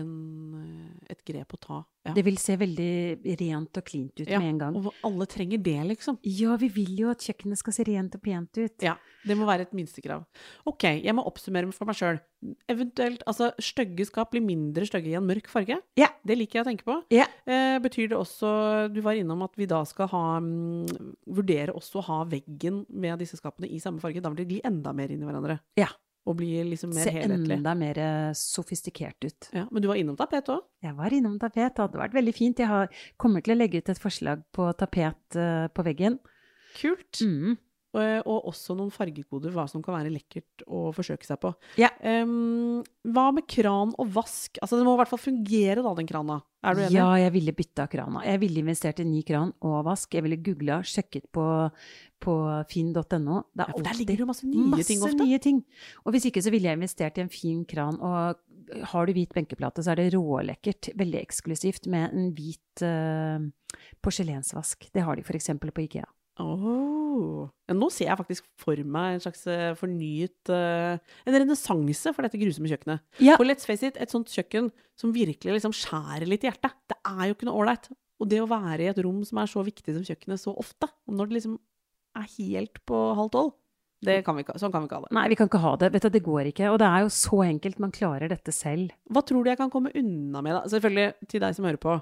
en, 0.00 0.10
et 1.10 1.22
grep 1.26 1.54
å 1.54 1.62
ta. 1.62 1.82
Ja. 2.06 2.14
Det 2.16 2.24
vil 2.26 2.38
se 2.40 2.56
veldig 2.60 3.36
rent 3.40 3.80
og 3.80 3.86
cleant 3.88 4.22
ut 4.22 4.30
Ja, 4.30 4.38
med 4.40 4.52
en 4.54 4.60
gang. 4.62 4.78
Og 4.78 4.92
alle 5.06 5.26
trenger 5.30 5.62
det, 5.62 5.76
liksom. 5.90 6.18
Ja, 6.22 6.56
vi 6.60 6.68
vil 6.72 6.94
jo 7.02 7.10
at 7.10 7.24
kjøkkenet 7.26 7.60
skal 7.60 7.76
se 7.76 7.86
rent 7.88 8.14
og 8.14 8.22
pent 8.22 8.60
ut. 8.60 8.76
Ja, 8.84 8.94
det 9.26 9.36
må 9.38 9.48
være 9.48 9.66
et 9.66 9.74
minstekrav. 9.76 10.24
Ok, 10.68 10.86
jeg 11.02 11.14
må 11.16 11.24
oppsummere 11.26 11.72
for 11.74 11.88
meg 11.88 11.98
sjøl. 11.98 12.20
Eventuelt, 12.70 13.24
altså, 13.26 13.50
stygge 13.62 14.06
skap 14.06 14.30
blir 14.34 14.44
mindre 14.44 14.86
stygge 14.86 15.10
i 15.10 15.16
en 15.18 15.26
mørk 15.26 15.50
farge. 15.50 15.80
Ja. 15.98 16.12
Det 16.26 16.36
liker 16.38 16.60
jeg 16.60 16.66
å 16.66 16.68
tenke 16.70 16.86
på. 16.86 16.98
Ja. 17.14 17.26
Eh, 17.46 17.78
betyr 17.82 18.12
det 18.12 18.18
også, 18.20 18.48
du 18.92 19.00
var 19.04 19.18
innom 19.18 19.42
at 19.46 19.56
vi 19.58 19.66
da 19.70 19.82
skal 19.88 20.10
ha, 20.12 20.24
mm, 20.38 21.14
vurdere 21.26 21.74
også 21.74 22.00
å 22.02 22.06
ha 22.06 22.22
veggen 22.30 22.84
med 22.88 23.18
disse 23.22 23.38
skapene 23.40 23.70
i 23.70 23.82
samme 23.82 24.02
farge. 24.02 24.22
Da 24.22 24.30
vil 24.30 24.44
de 24.44 24.50
gli 24.54 24.60
enda 24.66 24.94
mer 24.96 25.10
inn 25.10 25.22
i 25.22 25.28
hverandre. 25.28 25.58
Ja. 25.80 25.90
Og 26.26 26.34
bli 26.40 26.48
liksom 26.72 26.90
mer 26.90 27.06
Se 27.06 27.12
helhetlig. 27.14 27.54
enda 27.54 27.74
mer 27.78 27.98
eh, 28.02 28.30
sofistikert 28.34 29.22
ut. 29.22 29.48
Ja, 29.54 29.66
men 29.70 29.84
du 29.84 29.86
var 29.86 29.98
innom 30.00 30.16
tapet 30.18 30.48
òg? 30.50 30.64
Jeg 30.82 30.96
var 30.98 31.14
innom 31.14 31.36
tapet. 31.38 31.76
Det 31.76 31.84
hadde 31.84 32.00
vært 32.00 32.16
veldig 32.16 32.34
fint. 32.34 32.58
Jeg 32.58 32.66
har, 32.70 32.90
kommer 33.16 33.44
til 33.46 33.54
å 33.54 33.58
legge 33.60 33.78
ut 33.78 33.92
et 33.92 34.02
forslag 34.02 34.42
på 34.56 34.66
tapet 34.80 35.38
uh, 35.38 35.68
på 35.70 35.84
veggen. 35.86 36.18
Kult. 36.80 37.22
Mm. 37.22 37.54
Og, 37.96 38.26
og 38.28 38.48
også 38.52 38.76
noen 38.76 38.92
fargekoder, 38.92 39.52
hva 39.54 39.64
som 39.70 39.82
kan 39.84 39.96
være 39.96 40.12
lekkert 40.12 40.64
å 40.68 40.90
forsøke 40.96 41.26
seg 41.26 41.40
på. 41.42 41.52
Ja. 41.80 41.88
Um, 42.04 42.82
hva 43.08 43.30
med 43.34 43.46
kran 43.50 43.94
og 43.96 44.10
vask? 44.16 44.60
Altså, 44.60 44.78
det 44.78 44.86
må 44.86 44.96
i 44.96 45.00
hvert 45.00 45.12
fall 45.12 45.22
fungere, 45.22 45.84
da, 45.84 45.94
den 45.96 46.10
krana. 46.10 46.40
Er 46.66 46.76
du 46.76 46.82
enig? 46.82 46.96
Ja, 46.98 47.06
jeg 47.20 47.32
ville 47.36 47.54
bytta 47.56 47.86
krana. 47.90 48.24
Jeg 48.26 48.42
ville 48.42 48.62
investert 48.64 49.00
i 49.02 49.06
ny 49.06 49.22
kran 49.26 49.52
og 49.64 49.78
vask. 49.86 50.16
Jeg 50.16 50.26
ville 50.26 50.40
googla, 50.42 50.80
sjekket 50.86 51.28
på, 51.34 51.46
på 52.22 52.34
finn.no. 52.72 53.04
Det 53.06 53.14
Ja, 53.14 53.70
for 53.70 53.86
der 53.86 54.00
ligger 54.00 54.24
det 54.24 54.28
masse 54.32 54.50
nye 54.50 54.66
masse 54.74 54.88
ting 54.90 55.04
ofte. 55.06 55.22
nye 55.22 55.40
ting. 55.42 55.62
Og 56.04 56.16
hvis 56.16 56.28
ikke 56.30 56.42
så 56.42 56.52
ville 56.54 56.70
jeg 56.70 56.80
investert 56.80 57.20
i 57.20 57.24
en 57.24 57.32
fin 57.32 57.62
kran. 57.68 58.00
Og 58.02 58.82
har 58.92 59.06
du 59.06 59.14
hvit 59.14 59.34
benkeplate, 59.34 59.84
så 59.84 59.94
er 59.94 60.02
det 60.02 60.10
rålekkert. 60.16 60.90
Veldig 60.98 61.22
eksklusivt 61.22 61.86
med 61.92 62.10
en 62.10 62.32
hvit 62.34 62.82
uh, 62.82 63.46
porselensvask. 64.02 64.88
Det 64.92 65.06
har 65.06 65.16
de 65.16 65.26
f.eks. 65.26 65.52
på 65.62 65.86
Ikea. 65.86 66.08
Åh. 66.42 67.48
Ja, 67.66 67.74
nå 67.74 67.88
ser 67.92 68.10
jeg 68.10 68.18
faktisk 68.20 68.48
for 68.60 68.80
meg 68.84 69.16
en 69.16 69.22
slags 69.24 69.46
eh, 69.48 69.70
fornyet 69.78 70.50
uh, 70.52 70.98
En 71.24 71.36
renessanse 71.36 72.12
for 72.12 72.26
dette 72.26 72.40
grusomme 72.40 72.68
kjøkkenet. 72.70 73.04
Ja. 73.24 73.38
For 73.38 73.48
let's 73.48 73.68
face 73.68 73.88
it, 73.88 73.96
et 73.96 74.12
sånt 74.12 74.32
kjøkken 74.32 74.68
som 75.00 75.14
virkelig 75.16 75.56
liksom 75.56 75.74
skjærer 75.76 76.28
litt 76.28 76.44
i 76.44 76.50
hjertet, 76.50 76.76
det 76.92 76.98
er 77.08 77.22
jo 77.28 77.36
ikke 77.36 77.48
noe 77.48 77.62
ålreit. 77.62 77.88
Og 78.20 78.28
det 78.30 78.40
å 78.42 78.48
være 78.48 78.84
i 78.84 78.90
et 78.90 79.00
rom 79.04 79.22
som 79.28 79.40
er 79.40 79.50
så 79.50 79.64
viktig 79.64 79.96
som 79.96 80.04
kjøkkenet 80.04 80.40
så 80.40 80.52
ofte, 80.56 80.88
og 81.08 81.16
når 81.16 81.30
det 81.30 81.38
liksom 81.38 81.56
er 82.16 82.28
helt 82.38 82.80
på 82.88 83.00
halv 83.16 83.32
tolv, 83.32 83.54
det 84.04 84.18
kan 84.26 84.36
vi 84.36 84.44
ikke, 84.44 84.58
sånn 84.60 84.72
kan 84.72 84.84
vi 84.84 84.90
ikke 84.90 84.98
ha 85.00 85.06
det. 85.06 85.14
Nei, 85.16 85.24
vi 85.32 85.36
kan 85.38 85.48
ikke 85.48 85.62
ha 85.62 85.72
det. 85.80 85.88
Vet 85.94 86.04
du, 86.04 86.10
det 86.12 86.24
går 86.24 86.50
ikke. 86.50 86.68
Og 86.68 86.76
det 86.82 86.88
er 86.88 87.04
jo 87.06 87.12
så 87.16 87.40
enkelt. 87.46 87.78
Man 87.82 87.94
klarer 87.96 88.28
dette 88.30 88.52
selv. 88.54 88.92
Hva 89.08 89.22
tror 89.24 89.42
du 89.42 89.50
jeg 89.50 89.58
kan 89.58 89.72
komme 89.72 89.92
unna 89.96 90.42
med, 90.44 90.52
da? 90.52 90.68
Selvfølgelig 90.70 91.30
til 91.32 91.42
deg 91.42 91.56
som 91.56 91.66
hører 91.66 91.80
på. 91.80 91.96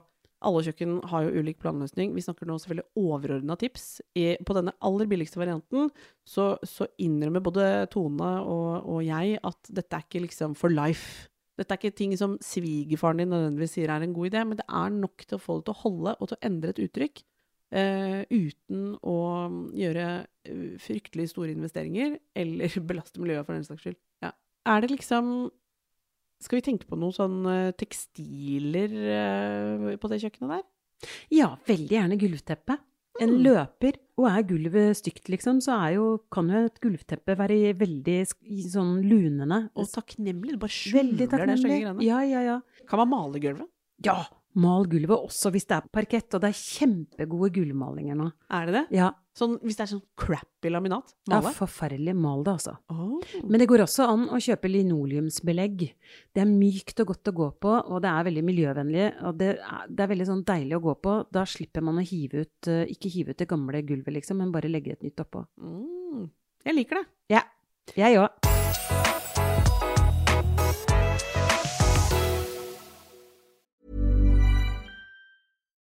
Alle 0.47 0.63
kjøkken 0.67 0.97
har 1.11 1.27
jo 1.27 1.43
ulik 1.43 1.61
planløsning. 1.63 2.15
Vi 2.17 2.23
snakker 2.25 2.49
nå 2.49 2.57
selvfølgelig 2.61 3.01
overordna 3.01 3.57
tips. 3.61 3.87
I, 4.19 4.35
på 4.45 4.57
denne 4.57 4.75
aller 4.85 5.09
billigste 5.11 5.41
varianten 5.41 5.91
så, 6.29 6.55
så 6.67 6.89
innrømmer 7.03 7.45
både 7.45 7.69
Tone 7.93 8.33
og, 8.43 8.85
og, 8.85 8.99
jeg 9.07 9.39
at 9.43 9.71
dette 9.75 9.99
er 9.99 10.07
ikke 10.07 10.25
liksom 10.27 10.57
for 10.59 10.73
life. 10.73 11.29
Dette 11.59 11.75
er 11.75 11.81
ikke 11.81 11.99
ting 11.99 12.15
som 12.19 12.37
svigerfaren 12.43 13.23
din 13.23 13.31
nødvendigvis 13.31 13.77
sier 13.77 13.93
er 13.95 14.03
en 14.03 14.15
god 14.17 14.31
idé, 14.31 14.43
men 14.47 14.59
det 14.59 14.67
er 14.67 14.95
nok 14.95 15.27
til 15.27 15.39
å 15.39 15.43
få 15.43 15.59
det 15.61 15.69
til 15.69 15.77
å 15.77 15.83
holde 15.85 16.17
og 16.19 16.31
til 16.31 16.39
å 16.39 16.47
endre 16.51 16.75
et 16.75 16.83
uttrykk. 16.89 17.25
eh, 17.75 18.21
uten 18.31 18.93
å 19.03 19.19
gjøre 19.75 20.07
uh, 20.23 20.75
fryktelig 20.79 21.33
store 21.33 21.57
investeringer, 21.57 22.21
eller 22.39 22.77
belaste 22.91 23.19
miljøet 23.23 23.47
for 23.47 23.57
den 23.57 23.67
saks 23.67 23.83
skyld. 23.83 23.99
Ja. 24.23 24.31
Er 24.71 24.85
det 24.85 24.93
liksom 24.93 25.51
skal 26.45 26.61
vi 26.61 26.67
tenke 26.69 26.89
på 26.89 26.99
noen 27.01 27.15
sånne 27.17 27.59
tekstiler 27.81 28.95
uh, 29.09 29.93
på 30.01 30.11
det 30.13 30.21
kjøkkenet 30.23 30.59
der? 30.59 30.67
Ja, 31.35 31.55
veldig 31.69 31.97
gjerne 31.97 32.19
gulvteppe. 32.21 32.79
En 33.23 33.31
mm. 33.31 33.43
løper, 33.45 33.99
og 34.19 34.25
er 34.27 34.47
gulvet 34.49 34.99
stygt, 34.99 35.29
liksom, 35.31 35.61
så 35.63 35.77
jo, 35.95 36.07
kan 36.35 36.49
jo 36.51 36.65
et 36.67 36.81
gulvteppe 36.83 37.37
være 37.39 37.75
veldig 37.79 38.17
sånn 38.73 38.97
lunende. 39.07 39.61
Og 39.79 39.87
takknemlig. 39.93 40.57
Det 40.57 40.63
bare 40.65 40.75
skjuler 40.75 41.21
det 41.21 41.29
stygge 41.31 41.59
greiene. 41.63 42.03
Ja, 42.03 42.23
ja, 42.27 42.43
ja. 42.43 42.57
Kan 42.91 43.05
man 43.05 43.13
male 43.13 43.43
gulvet? 43.43 43.71
Ja! 44.05 44.25
Mal 44.55 44.87
gulvet 44.87 45.19
også 45.19 45.51
hvis 45.51 45.67
det 45.67 45.81
er 45.81 45.87
parkett, 45.91 46.29
og 46.37 46.43
det 46.45 46.53
er 46.53 46.59
kjempegode 46.59 47.51
gulvmalinger 47.57 48.19
nå. 48.19 48.29
Er 48.55 48.69
det 48.69 48.75
det? 48.77 48.85
Ja. 48.95 49.09
Sånn, 49.35 49.57
hvis 49.67 49.75
det 49.75 49.83
er 49.83 49.91
sånn 49.97 50.03
crappy 50.21 50.71
laminat? 50.71 51.11
Male? 51.27 51.51
Ja, 51.51 51.53
forferdelig. 51.57 52.13
Mal 52.15 52.45
det, 52.47 52.53
altså. 52.55 52.77
Oh. 52.93 53.19
Men 53.43 53.59
det 53.59 53.67
går 53.71 53.83
også 53.83 54.07
an 54.07 54.29
å 54.31 54.39
kjøpe 54.39 54.71
linoleumsbelegg. 54.71 55.83
Det 56.31 56.45
er 56.45 56.51
mykt 56.51 57.03
og 57.03 57.11
godt 57.11 57.33
å 57.33 57.35
gå 57.41 57.49
på, 57.67 57.73
og 57.75 58.05
det 58.05 58.13
er 58.13 58.29
veldig 58.31 58.45
miljøvennlig. 58.47 59.09
Og 59.27 59.43
det 59.43 59.51
er, 59.57 59.91
det 59.91 60.07
er 60.07 60.13
veldig 60.15 60.29
sånn 60.31 60.47
deilig 60.47 60.79
å 60.79 60.85
gå 60.87 60.95
på. 61.03 61.17
Da 61.35 61.43
slipper 61.51 61.83
man 61.83 61.99
å 61.99 62.07
hive 62.07 62.47
ut 62.47 62.71
uh, 62.71 62.85
Ikke 62.95 63.11
hive 63.11 63.35
ut 63.35 63.43
det 63.43 63.51
gamle 63.51 63.83
gulvet, 63.83 64.15
liksom, 64.21 64.39
men 64.39 64.55
bare 64.55 64.71
legge 64.71 64.95
et 64.95 65.03
nytt 65.03 65.27
oppå. 65.27 65.43
Mm. 65.59 66.31
Jeg 66.71 66.79
liker 66.79 67.03
det. 67.03 67.07
Ja. 67.35 67.45
Jeg 67.99 68.23
òg. 68.23 69.24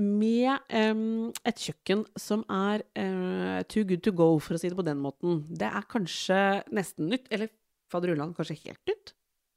med 0.00 0.58
um, 0.74 1.30
et 1.46 1.60
kjøkken 1.66 2.02
som 2.18 2.42
er 2.50 2.82
uh, 2.98 3.60
too 3.70 3.86
good 3.86 4.02
to 4.04 4.12
go, 4.16 4.32
for 4.42 4.56
å 4.56 4.60
si 4.60 4.70
det 4.70 4.78
på 4.78 4.86
den 4.86 5.02
måten. 5.02 5.44
Det 5.50 5.68
er 5.68 5.90
kanskje 5.90 6.38
nesten 6.74 7.10
nytt, 7.12 7.28
eller 7.34 7.52
faderullan 7.92 8.34
kanskje 8.34 8.58
helt 8.64 8.90
nytt, 8.90 9.14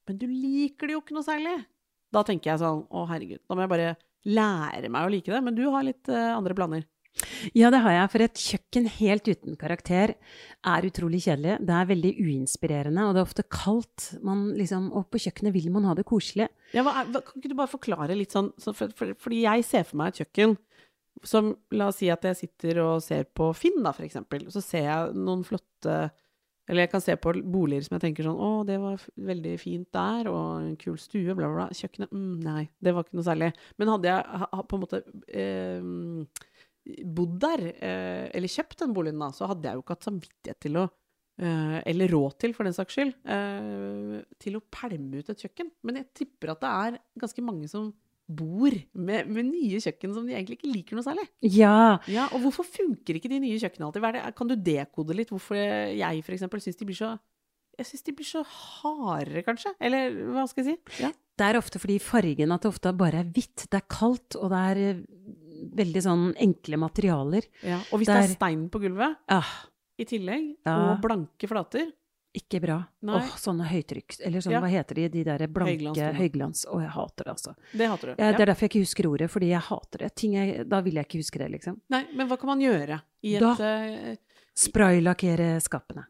men 0.08 0.20
du 0.22 0.28
liker 0.30 0.88
det 0.88 0.98
jo 0.98 1.02
ikke 1.02 1.18
noe 1.18 1.26
særlig. 1.26 1.56
Da 2.14 2.22
tenker 2.28 2.54
jeg 2.54 2.62
sånn 2.62 2.86
å 2.94 3.08
herregud, 3.10 3.42
da 3.44 3.58
må 3.58 3.66
jeg 3.66 3.74
bare 3.74 3.96
lære 4.28 4.92
meg 4.92 5.08
å 5.08 5.12
like 5.12 5.32
det. 5.34 5.42
Men 5.44 5.58
du 5.58 5.66
har 5.74 5.86
litt 5.88 6.12
uh, 6.12 6.36
andre 6.38 6.56
planer. 6.58 6.86
Ja, 7.58 7.72
det 7.74 7.82
har 7.84 7.94
jeg. 7.94 8.12
For 8.14 8.26
et 8.26 8.42
kjøkken 8.42 8.88
helt 8.98 9.28
uten 9.30 9.58
karakter 9.60 10.14
er 10.68 10.88
utrolig 10.88 11.24
kjedelig. 11.26 11.58
Det 11.66 11.76
er 11.78 11.90
veldig 11.92 12.14
uinspirerende, 12.20 13.08
og 13.08 13.16
det 13.16 13.22
er 13.22 13.30
ofte 13.30 13.48
kaldt. 13.52 14.08
Man, 14.26 14.50
liksom, 14.58 14.92
og 14.96 15.10
på 15.12 15.22
kjøkkenet 15.26 15.56
vil 15.56 15.70
man 15.74 15.88
ha 15.90 15.96
det 15.98 16.08
koselig. 16.08 16.50
Ja, 16.76 16.86
hva 16.86 17.04
kan 17.04 17.40
ikke 17.40 17.52
du 17.52 17.58
bare 17.58 17.72
forklare 17.72 18.18
litt 18.18 18.36
sånn 18.36 18.52
så 18.62 18.74
for, 18.76 18.92
for, 18.98 19.14
Fordi 19.22 19.44
jeg 19.46 19.66
ser 19.68 19.86
for 19.88 20.02
meg 20.02 20.14
et 20.14 20.26
kjøkken 20.26 20.58
som 21.26 21.54
La 21.74 21.90
oss 21.90 22.00
si 22.02 22.10
at 22.14 22.26
jeg 22.28 22.38
sitter 22.38 22.82
og 22.84 23.02
ser 23.06 23.28
på 23.36 23.50
Finn, 23.58 23.82
da, 23.84 23.94
for 23.96 24.06
eksempel. 24.06 24.48
Så 24.54 24.62
ser 24.64 24.88
jeg 24.88 25.18
noen 25.18 25.46
flotte 25.48 25.98
Eller 26.68 26.84
jeg 26.84 26.92
kan 26.92 27.04
se 27.04 27.16
på 27.16 27.32
boliger 27.48 27.86
som 27.86 27.96
jeg 27.96 28.04
tenker 28.06 28.28
sånn 28.28 28.42
Å, 28.44 28.52
det 28.68 28.78
var 28.82 29.02
veldig 29.30 29.56
fint 29.62 29.88
der, 29.96 30.30
og 30.30 30.62
en 30.62 30.76
kul 30.80 30.98
stue, 31.02 31.34
bla, 31.34 31.48
bla, 31.48 31.56
bla. 31.64 31.68
Kjøkkenet 31.72 32.14
mm, 32.14 32.36
Nei, 32.46 32.68
det 32.84 32.94
var 32.94 33.08
ikke 33.08 33.20
noe 33.20 33.30
særlig. 33.30 33.52
Men 33.80 33.94
hadde 33.96 34.14
jeg 34.14 34.52
på 34.68 34.78
en 34.78 34.84
måte 34.84 35.02
eh, 35.32 35.92
bodd 37.04 37.38
der, 37.44 37.66
eh, 37.76 38.24
eller 38.38 38.52
kjøpt 38.52 38.82
den 38.84 38.96
boligen, 38.96 39.22
da, 39.22 39.30
så 39.36 39.50
hadde 39.52 39.70
jeg 39.70 39.78
jo 39.78 39.84
ikke 39.84 39.98
hatt 39.98 40.08
samvittighet 40.08 40.60
til 40.64 40.82
å 40.82 40.88
eh, 40.88 41.78
Eller 41.86 42.12
råd 42.14 42.40
til, 42.42 42.56
for 42.58 42.68
den 42.68 42.76
saks 42.76 42.98
skyld, 42.98 43.14
eh, 43.30 44.18
til 44.42 44.58
å 44.58 44.66
pælme 44.74 45.22
ut 45.22 45.32
et 45.34 45.46
kjøkken. 45.46 45.72
Men 45.86 46.02
jeg 46.02 46.12
tipper 46.24 46.54
at 46.56 46.64
det 46.64 46.74
er 46.88 47.00
ganske 47.22 47.46
mange 47.46 47.70
som 47.72 47.92
bor 48.28 48.74
med, 48.92 49.30
med, 49.32 49.48
nye 49.48 49.80
kjøkken 49.80 50.12
som 50.16 50.26
de 50.28 50.34
egentlig 50.36 50.58
ikke 50.58 50.74
liker 50.74 50.98
noe 50.98 51.06
særlig. 51.06 51.24
Ja. 51.48 51.96
ja 52.12 52.26
og 52.36 52.42
hvorfor 52.44 52.68
funker 52.68 53.16
ikke 53.16 53.32
de 53.32 53.40
nye 53.40 53.60
kjøkkenene 53.62 53.88
alltid? 53.88 54.36
kan 54.36 54.50
du 54.50 54.58
dekode 54.60 55.16
litt 55.16 55.32
hvorfor 55.32 55.56
jeg 55.56 56.26
f.eks. 56.26 56.44
syns 56.44 56.80
de 56.82 56.88
blir 56.90 57.00
så 57.00 57.14
jeg 57.78 57.92
syns 57.92 58.06
de 58.08 58.14
blir 58.18 58.26
så 58.26 58.42
hardere, 58.42 59.44
kanskje. 59.46 59.72
Eller 59.86 60.14
hva 60.34 60.48
skal 60.50 60.66
jeg 60.66 60.78
si? 60.78 61.04
Ja. 61.06 61.12
Det 61.38 61.46
er 61.46 61.60
ofte 61.60 61.78
fordi 61.78 62.00
fargen 62.02 62.54
at 62.56 62.64
det 62.66 62.72
ofte 62.72 62.94
bare 62.98 63.22
er 63.22 63.28
hvitt. 63.30 63.68
Det 63.70 63.78
er 63.78 63.86
kaldt, 63.94 64.38
og 64.40 64.50
det 64.50 64.62
er 64.72 64.80
veldig 65.78 66.04
sånn 66.04 66.26
enkle 66.48 66.80
materialer. 66.82 67.48
Ja, 67.66 67.80
og 67.92 68.02
hvis 68.02 68.10
der, 68.10 68.24
det 68.24 68.32
er 68.32 68.36
stein 68.36 68.68
på 68.74 68.82
gulvet 68.84 69.18
ja, 69.30 69.40
i 69.98 70.06
tillegg, 70.08 70.52
ja, 70.68 70.76
og 70.76 71.02
blanke 71.04 71.50
flater 71.50 71.90
Ikke 72.38 72.60
bra. 72.62 72.78
Åh, 73.08 73.30
sånne 73.42 73.66
høytrykk 73.66 74.20
Eller 74.28 74.44
sånn, 74.46 74.58
hva 74.62 74.70
heter 74.70 75.00
de? 75.00 75.08
De 75.16 75.24
der 75.26 75.46
blanke 75.50 76.12
høyglans. 76.20 76.66
Å, 76.70 76.82
jeg 76.84 76.94
hater 76.94 77.26
det, 77.26 77.34
altså. 77.34 77.56
Det 77.72 77.88
hater 77.90 78.12
du. 78.12 78.14
Ja, 78.20 78.30
det 78.36 78.44
er 78.46 78.52
derfor 78.52 78.68
jeg 78.68 78.74
ikke 78.74 78.84
husker 78.86 79.10
ordet, 79.10 79.32
fordi 79.34 79.50
jeg 79.54 79.64
hater 79.70 80.06
det. 80.06 80.12
Jeg, 80.22 80.68
da 80.70 80.84
vil 80.86 81.00
jeg 81.00 81.10
ikke 81.10 81.24
huske 81.24 81.42
det, 81.42 81.50
liksom. 81.56 81.80
Nei, 81.94 82.04
men 82.14 82.30
hva 82.30 82.38
kan 82.38 82.52
man 82.54 82.62
gjøre 82.62 83.02
i 83.26 83.38
et 83.40 83.48
Da 83.48 83.56
uh, 83.58 84.44
spraylakkere 84.58 85.58
skapene. 85.66 86.06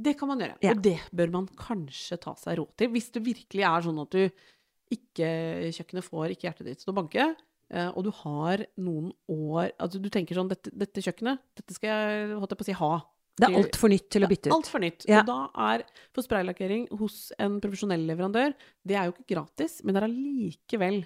Det 0.00 0.14
kan 0.16 0.30
man 0.30 0.40
gjøre. 0.40 0.56
Ja. 0.64 0.72
Og 0.72 0.80
det 0.84 0.96
bør 1.16 1.32
man 1.34 1.48
kanskje 1.58 2.16
ta 2.20 2.32
seg 2.40 2.60
råd 2.60 2.72
til. 2.80 2.90
Hvis 2.94 3.10
det 3.14 3.22
virkelig 3.24 3.66
er 3.68 3.84
sånn 3.84 4.00
at 4.00 4.16
du 4.16 4.22
ikke 4.90 5.28
Kjøkkenet 5.76 6.06
får 6.06 6.34
ikke 6.34 6.48
hjertet 6.48 6.70
ditt 6.70 6.80
til 6.82 6.92
å 6.92 6.96
banke, 6.96 7.26
og 7.70 8.02
du 8.02 8.10
har 8.24 8.64
noen 8.82 9.12
år 9.30 9.68
Altså, 9.78 10.00
du 10.02 10.08
tenker 10.10 10.34
sånn 10.34 10.48
Dette, 10.50 10.72
dette 10.74 11.04
kjøkkenet, 11.04 11.38
dette 11.60 11.76
skal 11.76 11.92
jeg 11.92 12.38
holdt 12.40 12.54
jeg 12.54 12.58
på 12.58 12.66
å 12.66 12.68
si 12.70 12.78
ha. 12.80 12.92
Det 13.40 13.48
er 13.48 13.56
altfor 13.60 13.92
nytt 13.92 14.08
til 14.12 14.26
å 14.26 14.28
bytte 14.30 14.50
ut. 14.50 14.54
Altfor 14.56 14.82
nytt. 14.82 15.06
Ja. 15.08 15.22
Og 15.22 15.30
da 15.30 15.68
er 15.70 15.84
for 16.10 16.26
spraylakkering 16.26 16.88
hos 17.00 17.30
en 17.40 17.60
profesjonell 17.62 18.02
leverandør 18.08 18.52
Det 18.84 18.98
er 18.98 19.08
jo 19.08 19.14
ikke 19.14 19.30
gratis, 19.36 19.78
men 19.84 19.94
det 19.94 20.02
er 20.02 20.08
allikevel 20.10 20.98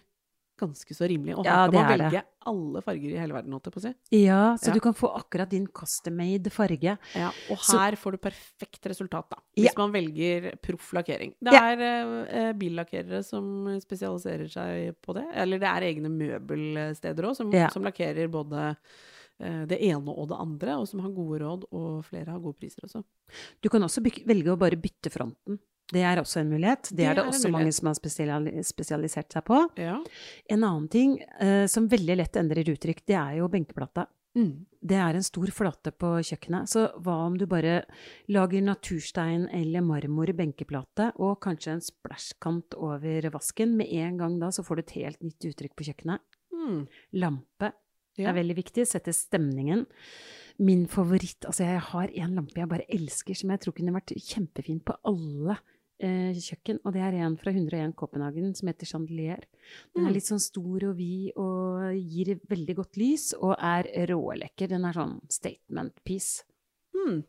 ganske 0.61 0.95
så 0.95 1.09
rimelig. 1.11 1.35
Og 1.39 1.47
her 1.47 1.71
kan 1.71 1.75
man 1.75 1.89
velge 1.91 2.11
det. 2.15 2.23
alle 2.51 2.83
farger 2.85 3.15
i 3.15 3.19
hele 3.19 3.37
verden, 3.37 3.55
holdt 3.57 3.69
jeg 3.69 3.75
på 3.75 3.81
å 3.81 3.85
si. 3.85 3.93
Ja, 4.21 4.43
så 4.61 4.71
ja. 4.71 4.75
du 4.77 4.83
kan 4.85 4.97
få 4.97 5.11
akkurat 5.19 5.51
din 5.51 5.67
custom-made 5.67 6.53
farge. 6.55 6.97
Ja, 7.17 7.31
og 7.51 7.65
her 7.71 7.97
så... 7.97 8.01
får 8.03 8.17
du 8.17 8.21
perfekt 8.27 8.89
resultat, 8.91 9.29
da. 9.33 9.41
Hvis 9.57 9.71
ja. 9.71 9.75
man 9.81 9.95
velger 9.95 10.51
proff 10.65 10.93
lakkering. 10.97 11.35
Det 11.45 11.57
er 11.59 11.85
eh, 11.89 12.53
billakkerere 12.61 13.25
som 13.27 13.67
spesialiserer 13.83 14.51
seg 14.53 15.03
på 15.05 15.17
det. 15.19 15.27
Eller 15.43 15.63
det 15.63 15.71
er 15.71 15.89
egne 15.91 16.13
møbelsteder 16.13 17.31
òg, 17.31 17.37
som, 17.41 17.53
som, 17.75 17.85
lakkerer 17.85 18.31
både 18.33 18.71
eh, 18.71 19.63
det 19.71 19.81
ene 19.91 20.15
og 20.15 20.31
det 20.31 20.41
andre, 20.47 20.79
og 20.81 20.89
som 20.91 21.03
har 21.05 21.15
gode 21.15 21.43
råd, 21.43 21.69
og 21.75 22.03
flere 22.07 22.37
har 22.37 22.43
gode 22.43 22.61
priser 22.63 22.87
også. 22.87 23.05
Du 23.59 23.73
kan 23.73 23.83
også 23.83 24.05
velge 24.05 24.55
å 24.55 24.61
bare 24.61 24.79
bytte 24.81 25.13
fronten. 25.13 25.59
Det 25.93 26.01
er 26.01 26.21
også 26.21 26.41
en 26.41 26.51
mulighet. 26.55 26.89
Det, 26.91 26.97
det 27.03 27.07
er 27.11 27.19
det 27.19 27.27
også 27.29 27.51
mange 27.53 27.73
som 27.77 27.91
har 27.91 27.99
spesialisert 27.99 29.35
seg 29.37 29.45
på. 29.45 29.61
Ja. 29.81 29.99
En 30.49 30.65
annen 30.65 30.89
ting 30.93 31.19
uh, 31.43 31.67
som 31.71 31.91
veldig 31.93 32.17
lett 32.23 32.39
endrer 32.41 32.71
uttrykk, 32.73 33.05
det 33.11 33.19
er 33.21 33.41
jo 33.43 33.51
benkeplata. 33.53 34.07
Mm. 34.35 34.65
Det 34.83 34.97
er 34.99 35.15
en 35.15 35.25
stor 35.25 35.51
flate 35.55 35.93
på 35.95 36.11
kjøkkenet. 36.27 36.71
Så 36.73 36.87
hva 37.05 37.19
om 37.29 37.37
du 37.39 37.47
bare 37.51 37.83
lager 38.33 38.65
naturstein 38.65 39.47
eller 39.55 39.85
marmor 39.87 40.33
benkeplate, 40.37 41.13
og 41.23 41.39
kanskje 41.45 41.77
en 41.77 41.85
splæsjkant 41.85 42.79
over 42.81 43.31
vasken? 43.35 43.77
Med 43.79 43.93
en 43.95 44.19
gang 44.21 44.41
da 44.43 44.51
så 44.55 44.65
får 44.67 44.81
du 44.81 44.85
et 44.85 44.97
helt 44.99 45.23
nytt 45.23 45.51
uttrykk 45.53 45.77
på 45.79 45.89
kjøkkenet. 45.91 46.25
Mm. 46.55 46.81
Lampe 47.21 47.71
ja. 48.19 48.31
er 48.31 48.39
veldig 48.41 48.59
viktig. 48.59 48.89
Setter 48.89 49.15
stemningen 49.15 49.87
min 50.63 50.85
favoritt 50.87 51.47
Altså, 51.49 51.65
jeg 51.67 51.81
har 51.91 52.11
en 52.23 52.35
lampe 52.39 52.61
jeg 52.61 52.71
bare 52.71 52.87
elsker, 52.93 53.35
som 53.39 53.51
jeg 53.51 53.63
tror 53.63 53.75
kunne 53.77 53.95
vært 53.95 54.15
kjempefin 54.15 54.83
på 54.87 54.97
alle 55.11 55.59
eh, 56.01 56.33
kjøkken, 56.35 56.81
og 56.85 56.93
det 56.93 57.03
er 57.03 57.15
en 57.25 57.37
fra 57.37 57.53
101 57.53 57.95
Copenhagen 57.97 58.55
som 58.57 58.69
heter 58.69 58.87
Chandelier. 58.87 59.45
Den 59.95 60.07
er 60.09 60.13
litt 60.17 60.27
sånn 60.29 60.41
stor 60.43 60.89
og 60.91 60.97
vid 60.97 61.33
og 61.37 61.95
gir 61.99 62.35
veldig 62.51 62.77
godt 62.77 62.97
lys, 63.01 63.33
og 63.41 63.55
er 63.59 63.85
rålekker. 64.11 64.69
Den 64.69 64.85
er 64.85 64.93
sånn 64.97 65.21
statement 65.31 66.03
piece. 66.05 66.43
Mm. 66.95 67.23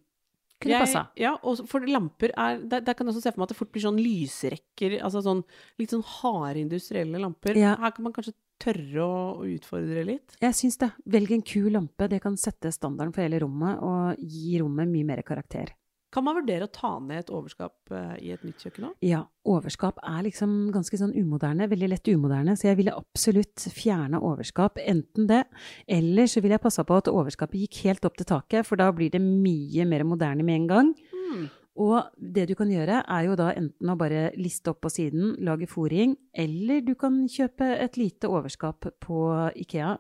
Kunne 0.62 0.72
Jeg- 0.72 0.86
passa. 0.88 1.08
Ja, 1.18 1.36
og 1.44 1.68
for 1.68 1.82
lamper 1.86 2.32
er 2.38 2.58
der, 2.64 2.80
der 2.82 2.94
kan 2.94 3.06
jeg 3.08 3.16
også 3.16 3.24
se 3.24 3.32
for 3.32 3.40
meg 3.42 3.44
at 3.44 3.50
det 3.50 3.58
fort 3.58 3.72
blir 3.74 3.84
sånn 3.84 4.00
lysrekker, 4.00 5.02
altså 5.04 5.22
sånn 5.22 5.44
litt 5.78 5.90
sånn 5.90 6.04
harde 6.04 6.62
industrielle 6.64 7.20
lamper. 7.20 7.56
Ja. 7.58 7.76
Her 7.76 7.92
kan 7.92 8.04
man 8.04 8.14
kanskje 8.14 8.34
tørre 8.58 9.04
å 9.04 9.44
utfordre 9.44 10.06
litt. 10.06 10.38
Jeg 10.40 10.54
syns 10.56 10.78
det. 10.78 10.92
Velg 11.06 11.32
en 11.32 11.42
kul 11.42 11.72
lampe. 11.72 12.08
Det 12.08 12.22
kan 12.22 12.38
sette 12.38 12.72
standarden 12.72 13.14
for 13.14 13.22
hele 13.22 13.42
rommet 13.44 13.82
og 13.84 14.16
gi 14.18 14.58
rommet 14.62 14.88
mye 14.88 15.04
mer 15.06 15.22
karakter. 15.24 15.74
Kan 16.16 16.24
man 16.24 16.38
vurdere 16.38 16.64
å 16.64 16.72
ta 16.72 16.94
ned 17.04 17.26
et 17.26 17.32
overskap 17.34 17.92
eh, 17.92 18.14
i 18.24 18.30
et 18.32 18.44
nytt 18.48 18.62
kjøkken 18.64 18.88
òg? 18.88 18.94
Ja, 19.04 19.26
overskap 19.52 19.98
er 20.00 20.22
liksom 20.24 20.54
ganske 20.72 21.00
sånn 21.02 21.12
umoderne, 21.12 21.68
veldig 21.68 21.90
lett 21.92 22.08
umoderne, 22.08 22.56
så 22.56 22.70
jeg 22.70 22.80
ville 22.80 22.96
absolutt 22.96 23.66
fjerne 23.76 24.22
overskap, 24.24 24.80
enten 24.80 25.28
det, 25.28 25.42
eller 25.92 26.32
så 26.32 26.40
ville 26.40 26.56
jeg 26.56 26.64
passa 26.64 26.88
på 26.88 27.02
at 27.02 27.12
overskapet 27.12 27.66
gikk 27.66 27.82
helt 27.90 28.08
opp 28.08 28.16
til 28.22 28.30
taket, 28.32 28.64
for 28.64 28.80
da 28.80 28.88
blir 28.96 29.12
det 29.12 29.20
mye 29.20 29.90
mer 29.92 30.08
moderne 30.08 30.48
med 30.48 30.62
en 30.62 30.72
gang. 30.72 30.96
Mm. 31.12 31.46
Og 31.84 31.98
det 32.16 32.48
du 32.48 32.56
kan 32.56 32.72
gjøre, 32.72 33.02
er 33.12 33.28
jo 33.28 33.36
da 33.36 33.52
enten 33.52 33.92
å 33.92 34.00
bare 34.00 34.30
liste 34.40 34.72
opp 34.72 34.86
på 34.86 34.94
siden, 34.96 35.36
lage 35.44 35.68
foring, 35.68 36.16
eller 36.32 36.80
du 36.86 36.96
kan 36.96 37.26
kjøpe 37.28 37.74
et 37.76 38.00
lite 38.00 38.32
overskap 38.32 38.88
på 39.04 39.22
Ikea. 39.66 39.98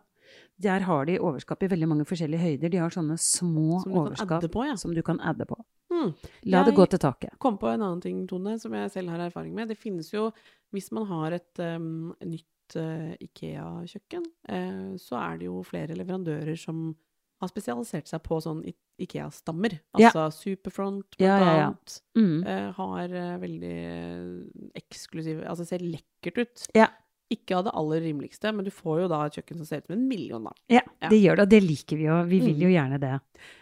Der 0.63 0.87
har 0.87 1.05
de 1.11 1.19
overskap 1.19 1.63
i 1.63 1.67
veldig 1.75 1.91
mange 1.91 2.05
forskjellige 2.07 2.39
høyder. 2.39 2.71
De 2.71 2.79
har 2.79 2.93
sånne 2.93 3.19
små 3.19 3.81
Som 3.83 3.97
overskap 3.99 4.47
på, 4.51 4.63
ja. 4.63 4.79
som 4.79 4.95
du 4.95 5.03
kan 5.03 5.19
adde 5.19 5.43
på. 5.49 5.59
Hmm. 5.95 6.11
La 6.51 6.63
det 6.67 6.75
gå 6.75 6.85
til 6.91 7.01
taket. 7.01 7.31
Jeg 7.31 7.41
Kom 7.41 7.59
på 7.61 7.69
en 7.71 7.81
annen 7.81 8.03
ting, 8.03 8.25
Tone, 8.29 8.57
som 8.61 8.75
jeg 8.75 8.91
selv 8.93 9.13
har 9.13 9.23
erfaring 9.27 9.55
med. 9.55 9.71
Det 9.71 9.79
finnes 9.79 10.11
jo, 10.11 10.27
hvis 10.75 10.91
man 10.95 11.07
har 11.09 11.37
et 11.37 11.63
um, 11.63 12.11
nytt 12.25 12.77
uh, 12.79 13.13
Ikea-kjøkken, 13.23 14.25
uh, 14.51 14.93
så 15.01 15.19
er 15.21 15.39
det 15.41 15.49
jo 15.49 15.61
flere 15.67 15.97
leverandører 15.97 16.59
som 16.59 16.89
har 17.43 17.51
spesialisert 17.51 18.07
seg 18.07 18.23
på 18.23 18.39
sånn 18.43 18.61
Ikea-stammer. 19.01 19.77
Ja. 19.99 20.11
Altså 20.11 20.27
Superfront, 20.35 21.17
blant 21.17 21.23
Ja, 21.23 21.39
ja, 21.39 21.55
ja. 21.59 21.71
annet. 21.71 21.97
Mm. 22.15 22.37
Uh, 22.43 22.69
har 22.77 23.17
veldig 23.41 23.75
eksklusive 24.79 25.43
Altså 25.47 25.67
ser 25.67 25.83
lekkert 25.83 26.45
ut. 26.45 26.69
Ikke 27.33 27.55
av 27.57 27.63
det 27.65 27.71
aller 27.73 28.01
rimeligste, 28.05 28.51
men 28.53 28.65
du 28.65 28.69
får 28.69 28.99
jo 29.01 29.07
da 29.09 29.23
et 29.25 29.33
kjøkken 29.39 29.57
som 29.57 29.65
ser 29.65 29.77
ut 29.81 29.87
som 29.87 29.95
en 29.97 30.07
million, 30.07 30.43
da. 30.45 30.51
Ja, 30.69 30.81
Ja. 31.01 31.09
det 31.09 31.17
gjør 31.23 31.35
det, 31.37 31.41
og 31.47 31.49
det 31.49 31.61
liker 31.63 31.97
vi 31.97 32.05
jo. 32.05 32.23
Vi 32.29 32.39
vil 32.39 32.53
Mm. 32.55 32.61
jo 32.61 32.69
gjerne 32.69 32.99
det. 33.01 33.13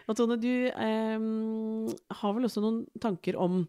Og 0.08 0.16
Tone, 0.16 0.36
du 0.36 0.66
eh, 0.68 1.94
har 2.20 2.34
vel 2.34 2.44
også 2.44 2.60
noen 2.60 2.86
tanker 3.00 3.36
om 3.40 3.66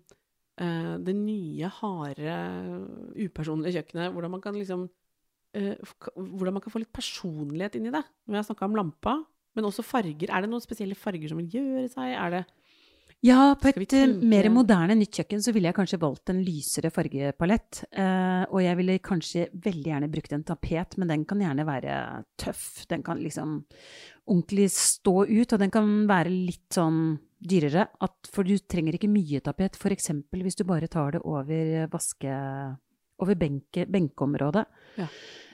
eh, 0.57 0.97
det 1.03 1.15
nye, 1.15 1.67
harde, 1.79 2.35
upersonlige 3.15 3.75
kjøkkenet. 3.79 4.11
Hvordan 4.13 4.31
man 4.31 4.41
kan 4.43 4.55
liksom 4.55 4.89
eh, 5.55 5.75
Hvordan 6.15 6.53
man 6.57 6.61
kan 6.61 6.71
få 6.73 6.79
litt 6.83 6.93
personlighet 6.95 7.75
inn 7.79 7.87
i 7.87 7.91
det. 7.95 8.03
Når 8.27 8.35
jeg 8.35 8.43
har 8.43 8.49
snakka 8.53 8.65
om 8.69 8.75
lampa, 8.75 9.15
men 9.55 9.63
også 9.65 9.83
farger. 9.87 10.27
Er 10.29 10.41
det 10.43 10.49
noen 10.51 10.63
spesielle 10.63 10.95
farger 10.99 11.29
som 11.31 11.37
vil 11.39 11.47
gjøre 11.55 11.89
seg? 11.89 12.11
Er 12.19 12.29
det 12.29 12.45
Ja, 13.25 13.55
på 13.57 13.71
et 13.71 13.93
eh, 13.95 14.11
mer 14.21 14.47
moderne 14.53 14.95
nytt 14.99 15.17
kjøkken 15.17 15.41
så 15.41 15.53
ville 15.55 15.69
jeg 15.69 15.77
kanskje 15.77 16.01
valgt 16.01 16.29
en 16.29 16.41
lysere 16.45 16.91
fargepalett. 16.93 17.81
Eh, 17.89 18.43
og 18.51 18.59
jeg 18.61 18.77
ville 18.79 18.97
kanskje 19.03 19.47
veldig 19.65 19.91
gjerne 19.91 20.09
brukt 20.13 20.35
en 20.35 20.43
tapet, 20.45 20.97
men 21.01 21.09
den 21.09 21.23
kan 21.29 21.41
gjerne 21.41 21.65
være 21.65 21.95
tøff. 22.41 22.83
Den 22.91 23.05
kan 23.05 23.21
liksom 23.23 23.61
ordentlig 24.25 24.67
stå 24.75 25.23
ut, 25.25 25.55
og 25.55 25.61
den 25.61 25.73
kan 25.73 25.95
være 26.09 26.33
litt 26.33 26.75
sånn 26.75 27.15
dyrere. 27.41 27.87
At, 28.05 28.29
for 28.31 28.45
du 28.45 28.57
trenger 28.61 28.97
ikke 28.97 29.09
mye 29.11 29.41
tapet. 29.45 29.79
Eksempel 29.95 30.45
hvis 30.45 30.59
du 30.59 30.65
bare 30.67 30.91
tar 30.91 31.17
det 31.17 31.23
over 31.25 31.89
vaske... 31.93 32.41
Over 33.23 33.37
benke, 33.39 33.85
benkeområdet. 33.87 34.65
Ja. 34.99 35.05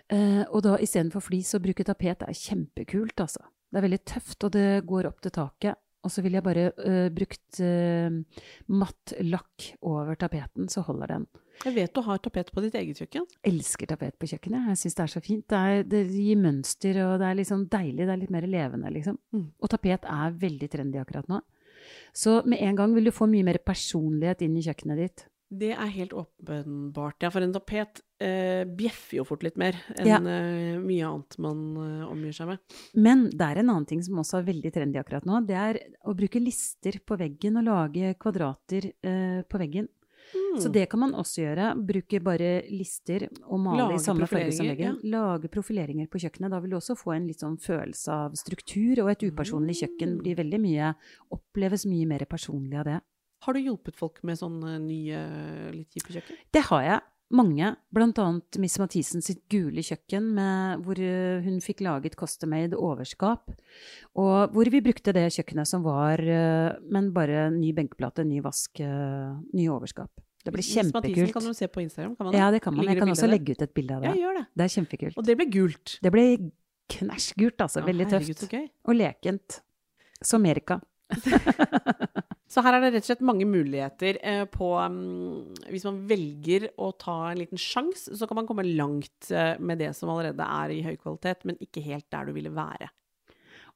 Eh, 0.09 0.41
og 0.49 0.63
da 0.65 0.79
istedenfor 0.81 1.21
flis 1.21 1.53
å 1.53 1.61
bruke 1.61 1.85
tapet 1.85 2.23
er 2.25 2.33
kjempekult, 2.33 3.21
altså. 3.21 3.43
Det 3.69 3.77
er 3.79 3.85
veldig 3.85 3.99
tøft, 4.09 4.37
og 4.47 4.55
det 4.55 4.81
går 4.89 5.07
opp 5.07 5.21
til 5.21 5.33
taket. 5.35 5.77
Og 6.01 6.10
så 6.10 6.24
ville 6.25 6.39
jeg 6.39 6.46
bare 6.46 6.72
uh, 6.81 7.08
brukt 7.13 7.62
uh, 7.62 8.10
matt 8.74 9.13
lakk 9.22 9.67
over 9.86 10.17
tapeten, 10.17 10.70
så 10.72 10.84
holder 10.88 11.15
den. 11.15 11.27
Jeg 11.62 11.75
vet 11.75 11.93
du 11.93 12.01
har 12.05 12.22
tapet 12.24 12.50
på 12.50 12.63
ditt 12.63 12.75
eget 12.79 12.98
kjøkken. 13.03 13.27
Elsker 13.46 13.91
tapet 13.91 14.17
på 14.17 14.29
kjøkkenet. 14.31 14.72
Jeg 14.72 14.81
syns 14.81 14.98
det 14.98 15.03
er 15.03 15.13
så 15.13 15.22
fint. 15.22 15.46
Det, 15.51 15.60
er, 15.62 15.84
det 15.86 16.03
gir 16.10 16.39
mønster, 16.41 16.98
og 17.05 17.20
det 17.22 17.27
er 17.27 17.38
liksom 17.38 17.67
deilig. 17.70 18.08
Det 18.08 18.13
er 18.15 18.22
litt 18.24 18.34
mer 18.34 18.48
levende, 18.50 18.93
liksom. 18.98 19.20
Mm. 19.36 19.48
Og 19.62 19.74
tapet 19.74 20.08
er 20.10 20.39
veldig 20.41 20.72
trendy 20.74 21.01
akkurat 21.01 21.29
nå. 21.29 21.42
Så 22.18 22.40
med 22.50 22.61
en 22.66 22.77
gang 22.77 22.96
vil 22.96 23.09
du 23.09 23.14
få 23.14 23.27
mye 23.29 23.46
mer 23.46 23.61
personlighet 23.66 24.42
inn 24.46 24.57
i 24.57 24.66
kjøkkenet 24.66 25.01
ditt. 25.01 25.27
Det 25.51 25.74
er 25.75 25.94
helt 25.98 26.16
åpenbart, 26.16 27.20
ja. 27.22 27.29
For 27.29 27.44
en 27.44 27.53
tapet 27.53 28.01
eh, 28.22 28.64
bjeffer 28.77 29.18
jo 29.18 29.24
fort 29.27 29.44
litt 29.44 29.57
mer 29.57 29.75
enn 29.98 30.07
Ja. 30.07 30.18
eh, 30.22 30.77
mye 30.79 31.07
annet 31.10 31.38
man 31.42 31.64
eh, 31.77 32.05
omgir 32.12 32.36
seg 32.38 32.48
med. 32.53 32.60
Men 32.96 33.25
det 33.29 33.42
er 33.48 33.60
en 33.64 33.70
annen 33.74 33.88
ting 33.90 34.03
som 34.05 34.16
også 34.22 34.40
er 34.42 34.48
veldig 34.53 34.72
trendy 34.75 35.00
akkurat 35.01 35.25
nå. 35.25 35.42
Det 35.48 35.57
er 35.57 35.79
å 36.05 36.14
bruke 36.16 36.40
lister 36.44 37.00
på 37.05 37.18
veggen 37.18 37.57
og 37.57 37.66
lage 37.66 38.14
kvadrater 38.22 38.92
eh, 39.03 39.42
på 39.50 39.57
veggen. 39.66 39.90
Så 40.55 40.70
Mm. 40.70 40.74
det 40.74 40.84
kan 40.90 41.00
man 41.01 41.14
også 41.18 41.42
gjøre. 41.44 41.66
Bruke 41.86 42.20
bare 42.24 42.62
lister 42.72 43.25
og 43.50 43.60
male 43.60 43.81
Lage 43.90 43.96
i 43.96 44.03
samme 44.03 44.27
farge 44.29 44.53
som 44.55 44.66
veggen. 44.70 44.96
veggen. 45.01 45.12
Lage 45.12 45.50
profileringer 45.51 46.07
på 46.07 46.22
kjøkkenet. 46.24 46.51
Da 46.53 46.60
vil 46.62 46.70
du 46.72 46.77
også 46.77 46.96
få 46.96 47.16
en 47.18 47.27
litt 47.27 47.40
sånn 47.42 47.57
følelse 47.60 48.07
av 48.14 48.31
struktur, 48.40 49.01
og 49.03 49.10
et 49.12 49.25
upersonlig 49.27 49.75
kjøkken 49.81 50.18
blir 50.22 50.36
veldig 50.40 50.60
mye 50.62 50.94
Oppleves 51.36 51.86
mye 51.86 52.05
mer 52.07 52.24
personlig 52.31 52.77
av 52.79 52.86
det. 52.86 53.01
Har 53.44 53.53
du 53.53 53.60
hjulpet 53.60 53.96
folk 53.98 54.24
med 54.24 54.38
sånne 54.38 54.79
nye, 54.79 55.72
litt 55.74 55.90
kjipe 55.90 56.14
kjøkken? 56.14 56.38
Det 56.53 56.62
har 56.70 56.81
jeg. 56.84 57.01
Mange. 57.31 57.75
Blant 57.96 58.20
annet 58.22 58.57
Miss 58.61 58.77
Mathisen 58.81 59.24
sitt 59.24 59.41
gule 59.51 59.83
kjøkken, 59.85 60.31
med, 60.35 60.81
hvor 60.85 61.00
eh, 61.00 61.41
hun 61.46 61.61
fikk 61.63 61.83
laget 61.85 62.17
custom-made 62.20 62.77
overskap. 62.77 63.53
Og 64.20 64.51
hvor 64.55 64.72
vi 64.74 64.81
brukte 64.83 65.13
det 65.15 65.29
kjøkkenet 65.37 65.70
som 65.70 65.85
var, 65.85 66.20
eh, 66.20 66.75
men 66.91 67.11
bare 67.15 67.50
ny 67.55 67.72
benkeplate, 67.77 68.25
ny 68.27 68.41
vask, 68.44 68.81
eh, 68.83 69.31
ny 69.55 69.67
overskap. 69.72 70.11
Det 70.41 70.51
ble 70.53 70.59
Miss 70.63 70.72
Mathisen 70.74 70.91
kjempekult. 70.91 71.33
kan 71.33 71.48
du 71.48 71.53
se 71.53 71.67
på 71.70 71.83
Instagram, 71.83 72.15
kan 72.17 72.25
man 72.27 72.33
Ja, 72.35 72.50
det 72.51 72.61
kan 72.63 72.75
man. 72.75 72.85
Jeg 72.85 72.98
kan 73.00 73.09
også 73.13 73.29
legge 73.29 73.55
ut 73.55 73.61
et 73.61 73.74
bilde 73.77 73.96
av 73.96 74.03
Ja, 74.03 74.11
det. 74.11 74.22
gjør 74.22 74.39
det. 74.39 74.46
Det 74.57 74.63
er 74.65 74.74
kjempekult. 74.75 75.17
Og 75.17 75.25
det 75.25 75.37
ble 75.37 75.46
gult. 75.53 76.00
Det 76.01 76.11
ble 76.11 76.24
knæsj 76.89 77.33
gult, 77.37 77.61
altså. 77.61 77.85
Veldig 77.85 78.09
tøft. 78.09 78.48
Og 78.85 78.96
lekent. 78.96 79.61
Som 80.22 80.46
Erika. 80.46 80.81
Så 82.51 82.59
her 82.66 82.75
er 82.75 82.83
det 82.83 82.90
rett 82.92 83.05
og 83.05 83.07
slett 83.07 83.24
mange 83.24 83.46
muligheter 83.48 84.18
eh, 84.27 84.44
på 84.51 84.74
um, 84.75 85.51
Hvis 85.72 85.85
man 85.87 86.01
velger 86.09 86.68
å 86.75 86.90
ta 87.00 87.18
en 87.29 87.40
liten 87.40 87.61
sjanse, 87.61 88.18
så 88.18 88.27
kan 88.27 88.42
man 88.42 88.50
komme 88.50 88.68
langt 88.68 89.29
eh, 89.31 89.53
med 89.59 89.79
det 89.79 89.94
som 89.96 90.11
allerede 90.11 90.44
er 90.44 90.74
i 90.75 90.81
høy 90.83 90.98
kvalitet, 90.98 91.46
men 91.48 91.61
ikke 91.64 91.83
helt 91.85 92.09
der 92.11 92.27
du 92.27 92.35
ville 92.35 92.51
være. 92.51 92.92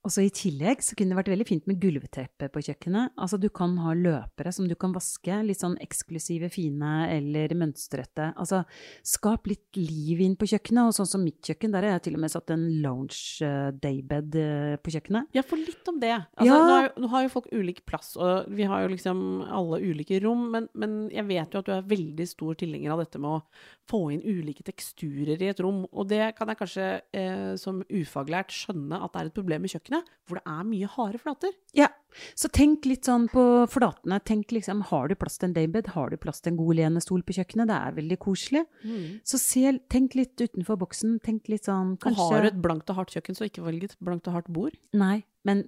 Og 0.06 0.12
så 0.14 0.22
I 0.22 0.30
tillegg 0.30 0.84
så 0.86 0.94
kunne 0.94 1.16
det 1.16 1.18
vært 1.18 1.32
veldig 1.34 1.48
fint 1.50 1.66
med 1.70 1.80
gulvteppe 1.82 2.48
på 2.54 2.62
kjøkkenet. 2.68 3.16
Altså 3.18 3.40
Du 3.42 3.48
kan 3.50 3.72
ha 3.82 3.96
løpere 3.98 4.52
som 4.54 4.68
du 4.70 4.76
kan 4.78 4.94
vaske, 4.94 5.40
litt 5.48 5.58
sånn 5.64 5.78
eksklusive, 5.82 6.52
fine 6.54 6.92
eller 7.10 7.56
mønstrete. 7.58 8.28
Altså 8.38 8.60
Skap 9.02 9.48
litt 9.50 9.76
liv 9.80 10.22
inn 10.22 10.36
på 10.38 10.46
kjøkkenet. 10.52 10.92
Og 10.92 10.94
sånn 11.00 11.10
som 11.10 11.24
mitt 11.26 11.42
kjøkken, 11.42 11.74
der 11.74 11.88
har 11.88 11.96
jeg 11.98 12.04
til 12.10 12.20
og 12.20 12.22
med 12.22 12.34
satt 12.36 12.54
en 12.54 12.68
lounge 12.84 13.42
eh, 13.42 13.72
daybed 13.82 14.38
eh, 14.38 14.76
på 14.86 14.94
kjøkkenet. 14.94 15.32
Ja, 15.34 15.42
for 15.42 15.58
litt 15.58 15.90
om 15.90 15.98
det. 16.00 16.14
Altså, 16.38 16.46
Ja. 16.46 16.60
nå, 16.62 16.70
har, 16.70 16.84
jo- 16.92 17.02
nå 17.02 17.10
har 17.16 17.24
jo 17.26 17.34
folk 17.34 17.50
ulik 17.52 17.82
plass, 17.90 18.14
og 18.22 18.46
vi 18.54 18.64
har 18.70 18.84
jo 18.86 18.94
liksom 18.94 19.26
alle 19.50 19.82
ulike 19.82 20.22
rom, 20.22 20.52
men, 20.54 20.70
men 20.78 21.10
jeg 21.10 21.26
vet 21.28 21.50
jo 21.58 21.60
at 21.64 21.66
du 21.66 21.74
er 21.74 21.82
veldig 21.82 22.28
stor 22.30 22.54
tilhenger 22.62 22.92
av 22.94 23.00
dette 23.02 23.18
med 23.18 23.40
å 23.40 23.44
få 23.90 24.04
inn 24.14 24.22
ulike 24.22 24.64
teksturer 24.66 25.42
i 25.42 25.50
et 25.50 25.60
rom, 25.66 25.84
og 25.92 26.08
det 26.10 26.36
kan 26.38 26.48
jeg 26.50 26.58
kanskje 26.62 26.86
eh, 27.14 27.56
som 27.58 27.82
ufaglært 27.90 28.54
skjønne 28.54 29.02
at 29.02 29.14
det 29.14 29.22
er 29.22 29.26
et 29.32 29.34
problem 29.38 29.62
med 29.66 29.72
kjøkkenet, 29.74 29.94
hvor 30.26 30.40
det 30.40 30.46
er 30.50 30.66
mye 30.68 30.90
harde 30.90 31.20
flater. 31.22 31.54
Ja, 31.78 31.90
så 32.38 32.50
tenk 32.54 32.88
litt 32.90 33.06
sånn 33.06 33.28
på 33.32 33.44
flatene. 33.70 34.20
Tenk 34.26 34.54
liksom, 34.56 34.82
Har 34.90 35.10
du 35.12 35.16
plass 35.20 35.38
til 35.38 35.50
en 35.50 35.56
daybed? 35.58 35.92
Har 35.96 36.10
du 36.10 36.18
plass 36.22 36.42
til 36.42 36.54
en 36.54 36.60
god 36.60 36.80
lenestol 36.80 37.22
på 37.26 37.36
kjøkkenet? 37.38 37.70
Det 37.70 37.78
er 37.78 37.96
veldig 38.00 38.18
koselig. 38.24 38.64
Så 39.28 39.40
se, 39.42 39.78
tenk 39.92 40.18
litt 40.18 40.40
utenfor 40.42 40.80
boksen. 40.82 41.20
Tenk 41.26 41.52
litt 41.52 41.70
sånn 41.70 41.96
Og 42.00 42.20
har 42.24 42.46
du 42.46 42.52
et 42.54 42.62
blankt 42.62 42.90
og 42.90 43.02
hardt 43.02 43.16
kjøkken, 43.16 43.38
så 43.38 43.50
ikke 43.50 43.66
velg 43.66 43.90
et 43.90 43.98
blankt 44.04 44.30
og 44.32 44.40
hardt 44.40 44.52
bord. 44.54 44.78
Nei, 44.98 45.20
men 45.46 45.62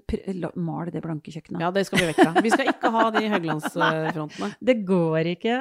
mal 0.55 0.89
det 0.93 1.03
blanke 1.05 1.33
kjøkkenet. 1.35 1.61
Ja, 1.61 1.69
det 1.75 1.85
skal 1.85 2.01
vi 2.01 2.09
vekk 2.09 2.23
fra. 2.23 2.43
Vi 2.47 2.53
skal 2.53 2.71
ikke 2.73 2.93
ha 2.95 3.05
de 3.13 3.23
høylandsfrontene. 3.35 4.51
Det 4.71 4.79
går 4.87 5.31
ikke. 5.35 5.59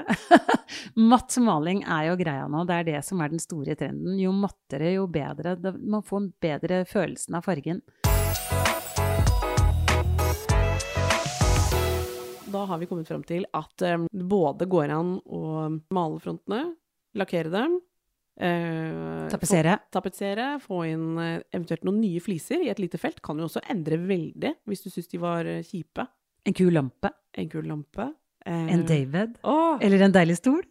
Matt 1.12 1.36
maling 1.42 1.84
er 1.84 2.08
jo 2.10 2.16
greia 2.22 2.48
nå. 2.48 2.64
Det 2.68 2.80
er 2.80 2.90
det 2.94 3.04
som 3.04 3.20
er 3.20 3.34
den 3.34 3.42
store 3.42 3.76
trenden. 3.76 4.16
Jo 4.22 4.32
mattere, 4.32 4.94
jo 4.96 5.04
bedre. 5.10 5.58
Man 5.76 6.06
får 6.06 6.22
en 6.22 6.32
bedre 6.40 6.84
følelsen 6.88 7.36
av 7.36 7.44
fargen. 7.44 7.82
Da 12.56 12.64
har 12.70 12.80
vi 12.80 12.88
kommet 12.88 13.08
frem 13.08 13.22
til 13.28 13.44
at 13.56 13.84
eh, 13.84 14.06
det 14.12 14.26
både 14.30 14.66
går 14.72 14.92
an 14.96 15.14
å 15.28 15.42
male 15.92 16.18
frontene, 16.22 16.62
lakkere 17.16 17.52
dem, 17.52 17.78
eh, 18.40 19.26
Tapetsere. 19.32 19.76
få- 19.78 19.92
tapetsere, 19.98 20.46
få 20.64 20.82
inn 20.88 21.06
eh, 21.20 21.40
eventuelt 21.52 21.84
noen 21.84 22.00
nye 22.00 22.20
fliser 22.24 22.64
i 22.64 22.70
et 22.72 22.80
lite 22.82 22.98
felt. 23.00 23.20
Kan 23.24 23.38
jo 23.40 23.48
også 23.50 23.62
endre 23.72 23.98
veldig 24.08 24.54
hvis 24.68 24.84
du 24.86 24.90
syns 24.92 25.08
de 25.12 25.20
var 25.22 25.44
eh, 25.48 25.62
kjipe. 25.66 26.06
En 26.46 26.54
kul 26.56 26.72
lampe. 26.76 27.10
En 27.36 27.48
kul 27.52 27.66
lampe. 27.68 28.08
Eh, 28.46 28.68
En 28.76 28.84
David. 28.86 29.36
Åh, 29.44 29.78
Eller 29.82 30.06
en 30.06 30.14
deilig 30.14 30.36
stol. 30.38 30.62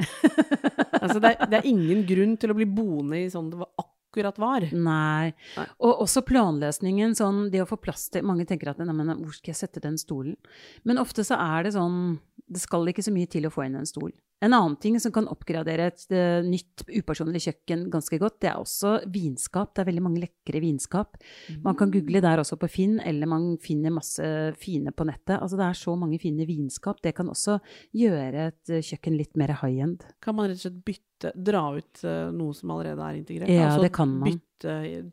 altså 0.00 1.20
det, 1.20 1.34
er, 1.36 1.46
det 1.52 1.58
er 1.60 1.66
ingen 1.68 2.04
grunn 2.08 2.36
til 2.40 2.52
å 2.52 2.56
bli 2.56 2.64
boende 2.72 3.18
i 3.20 3.26
sånn 3.32 3.50
det 3.52 3.58
var 3.60 3.68
akkurat 3.76 3.96
var. 4.40 4.66
Nei. 4.72 5.32
Nei. 5.56 5.66
Og 5.78 6.02
også 6.06 6.22
planløsningen, 6.26 7.14
sånn 7.18 7.50
det 7.52 7.62
å 7.62 7.68
få 7.68 7.78
plass 7.80 8.08
til 8.10 8.26
Mange 8.26 8.46
tenker 8.48 8.72
at 8.72 8.80
nei, 8.82 8.90
men 8.92 9.14
hvor 9.20 9.34
skal 9.36 9.52
jeg 9.52 9.60
sette 9.62 9.82
den 9.84 9.98
stolen? 10.00 10.36
Men 10.84 10.98
ofte 10.98 11.24
så 11.26 11.38
er 11.38 11.64
det 11.66 11.74
sånn 11.76 12.18
Det 12.50 12.60
skal 12.62 12.88
ikke 12.90 13.04
så 13.06 13.14
mye 13.14 13.30
til 13.30 13.46
å 13.46 13.52
få 13.54 13.66
inn 13.66 13.78
en 13.78 13.88
stol. 13.88 14.10
En 14.40 14.54
annen 14.56 14.76
ting 14.80 14.96
som 15.02 15.12
kan 15.12 15.26
oppgradere 15.28 15.90
et 15.90 16.04
uh, 16.14 16.40
nytt 16.46 16.84
upersonlig 16.88 17.42
kjøkken 17.44 17.82
ganske 17.92 18.16
godt, 18.22 18.38
det 18.40 18.48
er 18.52 18.60
også 18.60 18.94
vinskap. 19.12 19.74
Det 19.76 19.82
er 19.82 19.90
veldig 19.90 20.04
mange 20.06 20.22
lekre 20.22 20.62
vinskap. 20.64 21.18
Man 21.64 21.76
kan 21.76 21.92
google 21.92 22.22
der 22.24 22.40
også 22.40 22.56
på 22.60 22.70
Finn, 22.72 22.98
eller 23.04 23.28
man 23.28 23.50
finner 23.60 23.92
masse 23.92 24.24
fine 24.60 24.94
på 24.96 25.04
nettet. 25.08 25.36
Altså 25.36 25.60
det 25.60 25.66
er 25.68 25.78
så 25.82 25.96
mange 26.00 26.18
fine 26.22 26.46
vinskap. 26.48 27.02
Det 27.04 27.12
kan 27.18 27.28
også 27.28 27.58
gjøre 27.96 28.48
et 28.48 28.72
eh, 28.72 28.82
kjøkken 28.86 29.18
litt 29.20 29.36
mer 29.40 29.52
high 29.60 29.84
end. 29.84 30.08
Kan 30.24 30.38
man 30.38 30.48
rett 30.48 30.60
og 30.60 30.64
slett 30.64 30.80
bytte, 30.88 31.32
dra 31.36 31.62
ut 31.76 32.04
eh, 32.08 32.32
noe 32.32 32.56
som 32.56 32.72
allerede 32.72 33.06
er 33.10 33.20
integrert? 33.20 33.52
Ja, 33.52 33.68
Altså 33.68 33.84
det 33.84 33.92
kan 33.96 34.16
man. 34.16 34.40
Bytte, 34.40 35.10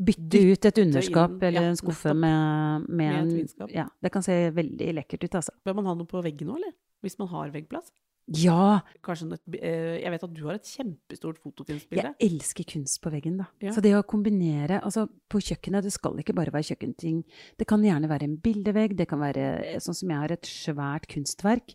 Bytte 0.00 0.40
ut 0.50 0.66
et 0.72 0.78
underskap 0.82 1.36
inn- 1.36 1.48
eller 1.48 1.68
ja, 1.68 1.70
en 1.72 1.78
skuffe 1.78 2.12
med, 2.16 2.88
med, 2.88 2.96
Med 2.96 3.12
et 3.12 3.20
en 3.22 3.34
vinskap. 3.42 3.72
Ja, 3.76 3.88
det 4.02 4.12
kan 4.16 4.24
se 4.24 4.36
veldig 4.56 4.94
lekkert 5.02 5.28
ut, 5.28 5.34
altså. 5.42 5.54
Bør 5.64 5.76
man 5.78 5.90
ha 5.92 5.94
noe 6.00 6.08
på 6.10 6.22
veggen 6.24 6.48
nå, 6.50 6.56
eller? 6.60 6.72
Hvis 7.04 7.16
man 7.20 7.30
har 7.32 7.52
veggplass? 7.54 7.92
Ja! 8.30 8.80
Kanskje 9.02 9.32
et, 9.34 9.42
eh, 9.58 10.00
Jeg 10.02 10.10
vet 10.12 10.22
at 10.22 10.34
du 10.34 10.44
har 10.46 10.54
et 10.54 10.68
kjempestort 10.68 11.38
fotokunstbilde. 11.42 12.14
Jeg 12.14 12.30
elsker 12.30 12.64
kunst 12.64 13.00
på 13.02 13.10
veggen, 13.10 13.38
da. 13.38 13.46
Ja. 13.60 13.72
Så 13.74 13.82
det 13.82 13.94
å 13.96 14.06
kombinere 14.06 14.80
Altså, 14.80 15.08
på 15.28 15.40
kjøkkenet, 15.42 15.82
det 15.82 15.92
skal 15.92 16.18
ikke 16.18 16.34
bare 16.34 16.52
være 16.52 16.70
kjøkkenting. 16.70 17.24
Det 17.58 17.66
kan 17.66 17.82
gjerne 17.82 18.08
være 18.08 18.24
en 18.28 18.38
bildevegg, 18.38 18.96
det 18.96 19.08
kan 19.08 19.20
være 19.20 19.74
eh, 19.74 19.78
sånn 19.78 19.94
som 19.98 20.08
jeg 20.08 20.18
har 20.18 20.32
et 20.32 20.46
svært 20.46 21.08
kunstverk. 21.10 21.74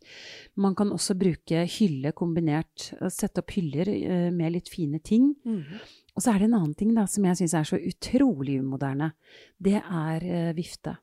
Man 0.56 0.76
kan 0.76 0.92
også 0.92 1.18
bruke 1.18 1.66
hylle 1.68 2.14
kombinert, 2.14 2.94
eh, 3.02 3.10
sette 3.10 3.44
opp 3.44 3.52
hyller 3.52 4.32
med 4.32 4.54
litt 4.54 4.70
fine 4.70 5.00
ting. 5.00 5.36
Mhm. 5.44 5.80
Og 6.16 6.24
så 6.24 6.32
er 6.32 6.40
det 6.40 6.46
en 6.48 6.54
annen 6.56 6.76
ting 6.76 6.94
da, 6.96 7.06
som 7.06 7.26
jeg 7.26 7.36
syns 7.36 7.54
er 7.54 7.64
så 7.68 7.76
utrolig 7.76 8.62
umoderne. 8.62 9.12
Det 9.60 9.82
er 9.84 10.54
vifte. 10.56 10.96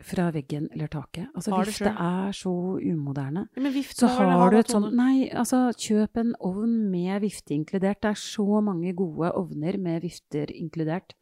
Fra 0.00 0.30
veggen 0.32 0.68
eller 0.72 0.88
taket. 0.88 1.28
Altså, 1.36 1.52
Har 1.52 1.68
vifte 1.68 1.90
er 1.92 2.36
så 2.36 2.52
umoderne. 2.80 3.42
Men 3.56 3.72
vifte 3.74 4.00
Så 4.00 4.08
har 4.08 4.30
har 4.32 4.50
du 4.50 4.58
et 4.58 4.72
sånt 4.72 4.94
Nei, 4.96 5.28
altså 5.28 5.60
kjøp 5.76 6.20
en 6.22 6.32
ovn 6.40 6.72
med 6.90 7.20
vifte 7.20 7.52
inkludert. 7.56 8.00
Det 8.00 8.12
er 8.14 8.20
så 8.20 8.62
mange 8.64 8.94
gode 8.96 9.32
ovner 9.36 9.76
med 9.78 10.00
vifter 10.06 10.52
inkludert. 10.56 11.14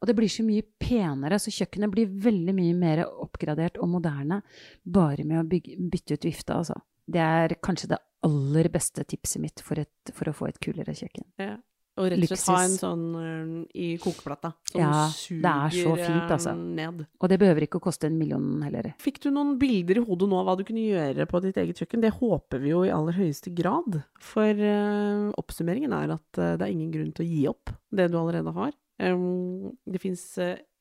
Og 0.00 0.10
det 0.10 0.16
blir 0.18 0.32
så 0.32 0.42
mye 0.46 0.66
penere, 0.82 1.38
så 1.38 1.54
kjøkkenet 1.54 1.94
blir 1.94 2.10
veldig 2.26 2.56
mye 2.56 2.74
mer 2.74 3.04
oppgradert 3.06 3.78
og 3.78 3.92
moderne 3.94 4.42
bare 4.82 5.24
med 5.24 5.44
å 5.44 5.46
bygge, 5.46 5.78
bytte 5.92 6.18
ut 6.18 6.28
vifta, 6.28 6.58
altså. 6.58 6.80
Det 7.06 7.22
er 7.22 7.54
kanskje 7.62 7.92
det 7.94 8.02
aller 8.26 8.68
beste 8.74 9.04
tipset 9.06 9.40
mitt 9.42 9.62
for, 9.62 9.78
et, 9.78 10.12
for 10.14 10.28
å 10.30 10.34
få 10.34 10.50
et 10.50 10.58
kulere 10.62 10.94
kjøkken. 10.96 11.28
Ja. 11.38 11.56
Og 11.96 12.10
rett 12.12 12.22
og 12.24 12.28
slett 12.28 12.50
ha 12.52 12.58
en 12.66 12.74
sånn 12.76 13.04
eh, 13.20 13.52
i 13.80 13.86
kokeplata. 14.02 14.52
Som 14.68 14.82
Ja, 14.82 15.06
suger 15.14 15.42
det 15.46 15.52
er 15.52 15.76
så 15.78 15.94
fint, 15.96 16.34
altså. 16.36 16.52
eh, 16.52 16.62
ned. 16.80 17.02
Og 17.20 17.32
det 17.32 17.38
behøver 17.40 17.66
ikke 17.66 17.80
å 17.80 17.84
koste 17.86 18.10
en 18.10 18.18
million 18.20 18.62
heller. 18.66 18.90
Fikk 19.00 19.22
du 19.24 19.30
noen 19.32 19.56
bilder 19.60 20.02
i 20.02 20.04
hodet 20.04 20.28
nå 20.28 20.40
av 20.42 20.50
hva 20.50 20.56
du 20.60 20.64
kunne 20.68 20.84
gjøre 20.84 21.26
på 21.30 21.42
ditt 21.46 21.56
eget 21.62 21.80
kjøkken? 21.80 22.04
Det 22.04 22.12
håper 22.18 22.62
vi 22.62 22.74
jo 22.74 22.84
i 22.84 22.92
aller 22.92 23.16
høyeste 23.16 23.54
grad. 23.56 24.00
For 24.20 24.52
uh, 24.60 25.32
oppsummeringen 25.40 25.96
er 25.96 26.16
at 26.18 26.40
uh, 26.42 26.54
det 26.56 26.66
er 26.68 26.72
ingen 26.74 26.92
grunn 26.92 27.12
til 27.16 27.24
å 27.24 27.30
gi 27.30 27.44
opp 27.50 27.72
det 27.96 28.10
du 28.12 28.18
allerede 28.20 28.52
har. 28.56 28.76
Um, 29.00 29.72
det 29.88 30.00
fins 30.00 30.24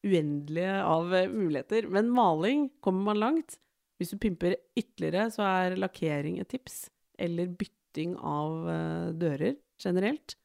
uendelige 0.06 0.80
av 0.86 1.13
eh, 1.15 1.30
muligheter, 1.32 1.88
men 1.91 2.12
maling 2.13 2.69
kommer 2.84 3.12
man 3.12 3.21
langt. 3.21 3.58
Hvis 3.99 4.12
du 4.12 4.19
pimper 4.21 4.58
ytterligere, 4.78 5.30
så 5.34 5.45
er 5.47 5.78
lakkering 5.80 6.39
et 6.41 6.49
tips. 6.51 6.89
Eller 7.17 7.47
bytting 7.47 8.17
av 8.19 8.67
eh, 8.69 9.13
dører 9.17 9.56
generelt. 9.82 10.36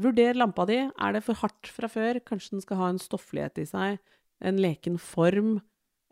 Vurder 0.00 0.38
lampa 0.38 0.64
di. 0.68 0.78
Er 0.88 1.12
det 1.16 1.24
for 1.26 1.36
hardt 1.42 1.68
fra 1.68 1.90
før? 1.90 2.20
Kanskje 2.24 2.56
den 2.56 2.64
skal 2.64 2.80
ha 2.80 2.88
en 2.92 3.02
stofflighet 3.02 3.60
i 3.60 3.66
seg? 3.68 4.00
En 4.42 4.60
leken 4.60 4.96
form? 5.00 5.58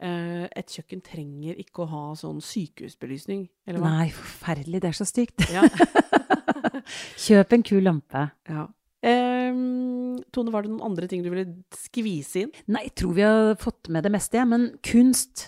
Eh, 0.01 0.47
et 0.57 0.73
kjøkken 0.73 1.03
trenger 1.05 1.59
ikke 1.61 1.85
å 1.85 1.91
ha 1.91 2.03
sånn 2.17 2.39
sykehusbelysning, 2.45 3.45
eller 3.69 3.83
hva? 3.83 3.91
Nei, 3.99 4.07
forferdelig, 4.17 4.81
det 4.81 4.93
er 4.93 4.97
så 4.97 5.09
stygt. 5.09 5.45
Ja. 5.57 5.65
Kjøp 7.21 7.53
en 7.57 7.65
kul 7.67 7.83
lampe. 7.85 8.29
ja. 8.49 8.69
Um, 9.01 10.19
Tone, 10.29 10.53
var 10.53 10.65
det 10.67 10.71
noen 10.75 10.85
andre 10.91 11.07
ting 11.09 11.23
du 11.25 11.31
ville 11.33 11.47
skvise 11.73 12.43
inn? 12.45 12.51
Nei, 12.69 12.83
jeg 12.91 12.95
tror 13.01 13.15
vi 13.17 13.25
har 13.25 13.55
fått 13.61 13.89
med 13.93 14.05
det 14.05 14.13
meste, 14.13 14.37
ja. 14.37 14.45
Men 14.49 14.67
kunst 14.85 15.47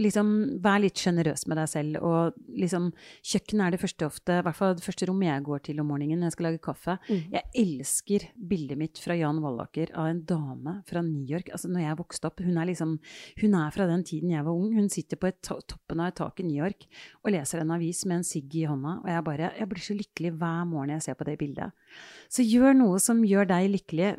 Liksom, 0.00 0.32
vær 0.64 0.80
litt 0.82 1.00
sjenerøs 1.00 1.46
med 1.50 1.60
deg 1.60 1.70
selv. 1.70 1.98
Og 2.06 2.56
liksom, 2.58 2.90
kjøkkenet 3.32 3.66
er 3.66 3.74
det 3.74 3.82
første 3.82 4.08
ofte, 4.08 4.38
i 4.40 4.46
hvert 4.46 4.58
fall 4.58 4.76
det 4.78 4.84
første 4.86 5.08
rommet 5.10 5.30
jeg 5.30 5.46
går 5.46 5.64
til 5.68 5.82
om 5.82 5.90
morgenen 5.92 6.20
når 6.20 6.30
jeg 6.30 6.36
skal 6.36 6.48
lage 6.48 6.62
kaffe. 6.64 6.96
Mm. 7.08 7.22
Jeg 7.36 7.44
elsker 7.64 8.26
bildet 8.52 8.80
mitt 8.80 9.00
fra 9.02 9.16
Jan 9.18 9.42
Wallaker 9.44 9.92
av 9.98 10.10
en 10.10 10.22
dame 10.28 10.76
fra 10.88 11.04
New 11.06 11.24
York. 11.28 11.52
Altså, 11.54 11.70
når 11.72 11.86
jeg 11.86 12.00
vokste 12.00 12.30
opp, 12.30 12.44
hun 12.44 12.60
er 12.60 12.70
liksom 12.70 12.98
Hun 13.40 13.54
er 13.56 13.70
fra 13.74 13.86
den 13.88 14.02
tiden 14.04 14.32
jeg 14.32 14.44
var 14.44 14.56
ung. 14.56 14.74
Hun 14.74 14.90
sitter 14.92 15.18
på 15.20 15.30
toppen 15.44 16.00
av 16.00 16.10
et 16.10 16.18
tak 16.20 16.40
i 16.40 16.46
New 16.46 16.58
York 16.58 16.86
og 17.24 17.32
leser 17.34 17.62
en 17.62 17.74
avis 17.74 18.02
med 18.06 18.20
en 18.20 18.26
sigg 18.26 18.54
i 18.58 18.66
hånda. 18.68 19.00
Og 19.04 19.08
jeg 19.10 19.24
bare 19.26 19.52
Jeg 19.58 19.68
blir 19.70 19.84
så 19.84 19.96
lykkelig 19.96 20.32
hver 20.40 20.64
morgen 20.68 20.94
jeg 20.96 21.06
ser 21.06 21.18
på 21.18 21.26
det 21.28 21.38
bildet. 21.40 21.72
Så 22.30 22.44
gjør 22.46 22.76
noe 22.78 22.98
som 23.02 23.24
gjør 23.26 23.48
deg 23.50 23.68
lykkelig. 23.72 24.10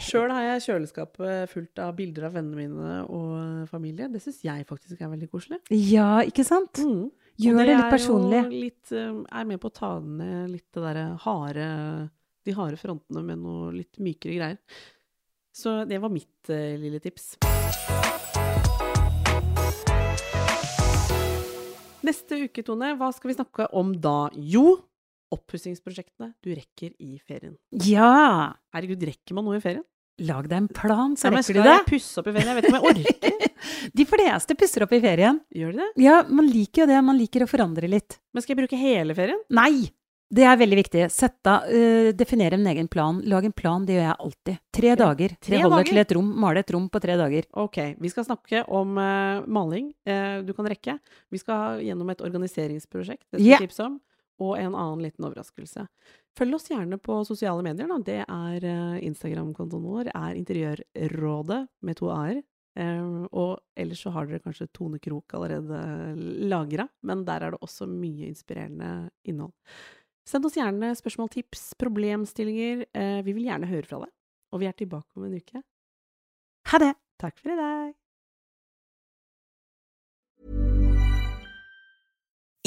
Sjøl 0.00 0.32
har 0.32 0.46
jeg 0.46 0.64
kjøleskapet 0.68 1.50
fullt 1.52 1.82
av 1.84 1.92
bilder 1.98 2.28
av 2.30 2.38
vennene 2.38 2.56
mine 2.56 3.00
og 3.12 3.68
familie. 3.68 4.08
Det 4.08 4.22
syns 4.24 4.40
jeg 4.46 4.64
faktisk 4.68 5.02
er 5.02 5.12
veldig 5.12 5.28
koselig. 5.28 5.60
Ja, 5.74 6.22
ikke 6.24 6.46
sant? 6.48 6.80
Mm. 6.80 7.10
Gjør 7.38 7.60
det, 7.60 7.66
det 7.68 7.74
litt 7.76 7.84
er 7.84 7.92
personlig. 7.92 8.40
jo 8.42 8.62
litt, 8.64 8.92
eh, 8.96 9.18
er 9.40 9.44
med 9.46 9.60
på 9.62 9.68
å 9.70 9.76
ta 9.76 9.90
ned 10.02 10.54
litt 10.56 10.66
det 10.74 10.82
derre 10.82 11.04
harde 11.22 11.66
De 12.48 12.54
harde 12.56 12.80
frontene 12.80 13.22
med 13.22 13.42
noe 13.44 13.68
litt 13.76 14.00
mykere 14.00 14.38
greier. 14.38 14.80
Så 15.52 15.82
det 15.90 15.98
var 16.00 16.08
mitt 16.08 16.48
uh, 16.48 16.74
lille 16.80 17.00
tips. 17.02 17.34
Neste 22.06 22.38
uke, 22.46 22.62
Tone, 22.64 22.94
hva 22.96 23.10
skal 23.12 23.32
vi 23.32 23.36
snakke 23.36 23.66
om 23.76 23.90
da? 24.00 24.30
Jo, 24.32 24.78
oppussingsprosjektene 25.34 26.32
du 26.44 26.52
rekker 26.54 26.94
i 26.98 27.18
ferien. 27.26 27.56
Ja! 27.84 28.54
Herregud, 28.74 29.04
rekker 29.10 29.36
man 29.38 29.48
noe 29.48 29.58
i 29.60 29.64
ferien? 29.64 29.84
Lag 30.26 30.48
deg 30.50 30.64
en 30.64 30.70
plan, 30.74 31.12
så 31.14 31.30
rekker 31.30 31.60
du 31.60 31.62
det. 31.62 31.74
jeg 31.76 31.86
pusse 31.92 32.18
opp 32.18 32.26
i 32.26 32.34
ferien? 32.34 32.50
Jeg 32.50 32.58
vet 32.58 32.66
ikke 32.66 32.74
om 32.74 32.80
jeg 32.80 32.94
orker. 32.94 33.44
De 33.98 34.06
fleste 34.08 34.56
pusser 34.58 34.84
opp 34.86 34.94
i 34.96 35.02
ferien. 35.02 35.38
Gjør 35.54 35.76
de 35.76 35.84
det? 35.84 35.92
Ja, 36.02 36.16
man 36.26 36.48
liker 36.50 36.82
jo 36.82 36.88
det. 36.90 36.98
Man 37.06 37.18
liker 37.18 37.44
å 37.44 37.50
forandre 37.50 37.90
litt. 37.90 38.18
Men 38.34 38.42
skal 38.42 38.54
jeg 38.54 38.64
bruke 38.64 38.80
hele 38.80 39.14
ferien? 39.18 39.40
Nei! 39.54 39.92
Det 40.28 40.44
er 40.44 40.58
veldig 40.60 40.76
viktig. 40.76 41.04
Sett 41.08 41.48
av, 41.48 41.70
uh, 41.72 42.10
definere 42.12 42.58
en 42.58 42.66
egen 42.68 42.88
plan. 42.92 43.22
Lag 43.24 43.46
en 43.48 43.54
plan, 43.56 43.84
det 43.88 43.96
gjør 43.96 44.04
jeg 44.04 44.16
alltid. 44.26 44.58
Tre 44.76 44.96
dager. 45.00 45.34
tre 45.40 45.54
det 45.54 45.62
holder 45.62 45.78
dager? 45.78 45.88
til 45.88 46.02
et 46.02 46.12
rom. 46.18 46.28
Male 46.44 46.64
et 46.64 46.72
rom 46.74 46.88
på 46.92 47.00
tre 47.00 47.16
dager. 47.16 47.48
Ok, 47.64 47.78
vi 47.96 48.10
skal 48.12 48.26
snakke 48.26 48.64
om 48.66 48.98
uh, 49.00 49.46
maling 49.48 49.88
uh, 50.10 50.44
du 50.44 50.52
kan 50.56 50.68
rekke. 50.68 50.98
Vi 51.32 51.40
skal 51.40 51.80
gjennom 51.86 52.12
et 52.12 52.20
organiseringsprosjekt, 52.26 53.24
det 53.32 53.40
skal 53.40 53.48
yeah. 53.48 53.64
tipse 53.64 53.86
om, 53.86 53.96
og 54.38 54.54
en 54.58 54.74
annen 54.74 55.02
liten 55.02 55.26
overraskelse. 55.26 55.86
Følg 56.38 56.58
oss 56.58 56.68
gjerne 56.70 57.00
på 57.02 57.18
sosiale 57.26 57.64
medier. 57.66 57.90
Da. 57.90 57.98
Det 58.06 58.20
er 58.24 58.68
eh, 58.68 59.00
Instagram-kontoen 59.08 59.84
vår 59.84 60.12
er 60.12 60.38
Interiørrådet 60.38 61.60
med 61.82 61.98
to 61.98 62.12
a-er. 62.14 62.42
Eh, 62.78 63.26
og 63.34 63.58
ellers 63.78 64.04
så 64.04 64.12
har 64.14 64.28
dere 64.28 64.42
kanskje 64.44 64.68
Tone 64.74 65.00
Krok 65.02 65.34
allerede 65.34 66.14
lagra, 66.50 66.86
men 67.02 67.24
der 67.26 67.46
er 67.46 67.54
det 67.56 67.62
også 67.64 67.88
mye 67.90 68.30
inspirerende 68.30 69.10
innhold. 69.26 69.54
Send 70.28 70.44
oss 70.44 70.58
gjerne 70.58 70.92
spørsmål, 70.96 71.30
tips, 71.32 71.72
problemstillinger. 71.80 72.84
Eh, 72.92 73.20
vi 73.26 73.34
vil 73.34 73.48
gjerne 73.48 73.70
høre 73.70 73.88
fra 73.88 74.02
deg. 74.04 74.12
Og 74.52 74.62
vi 74.62 74.68
er 74.68 74.76
tilbake 74.76 75.16
om 75.16 75.24
en 75.28 75.38
uke. 75.40 75.64
Ha 76.72 76.84
det! 76.84 76.94
Takk 77.18 77.40
for 77.40 77.50
i 77.50 77.58
dag! 77.58 77.96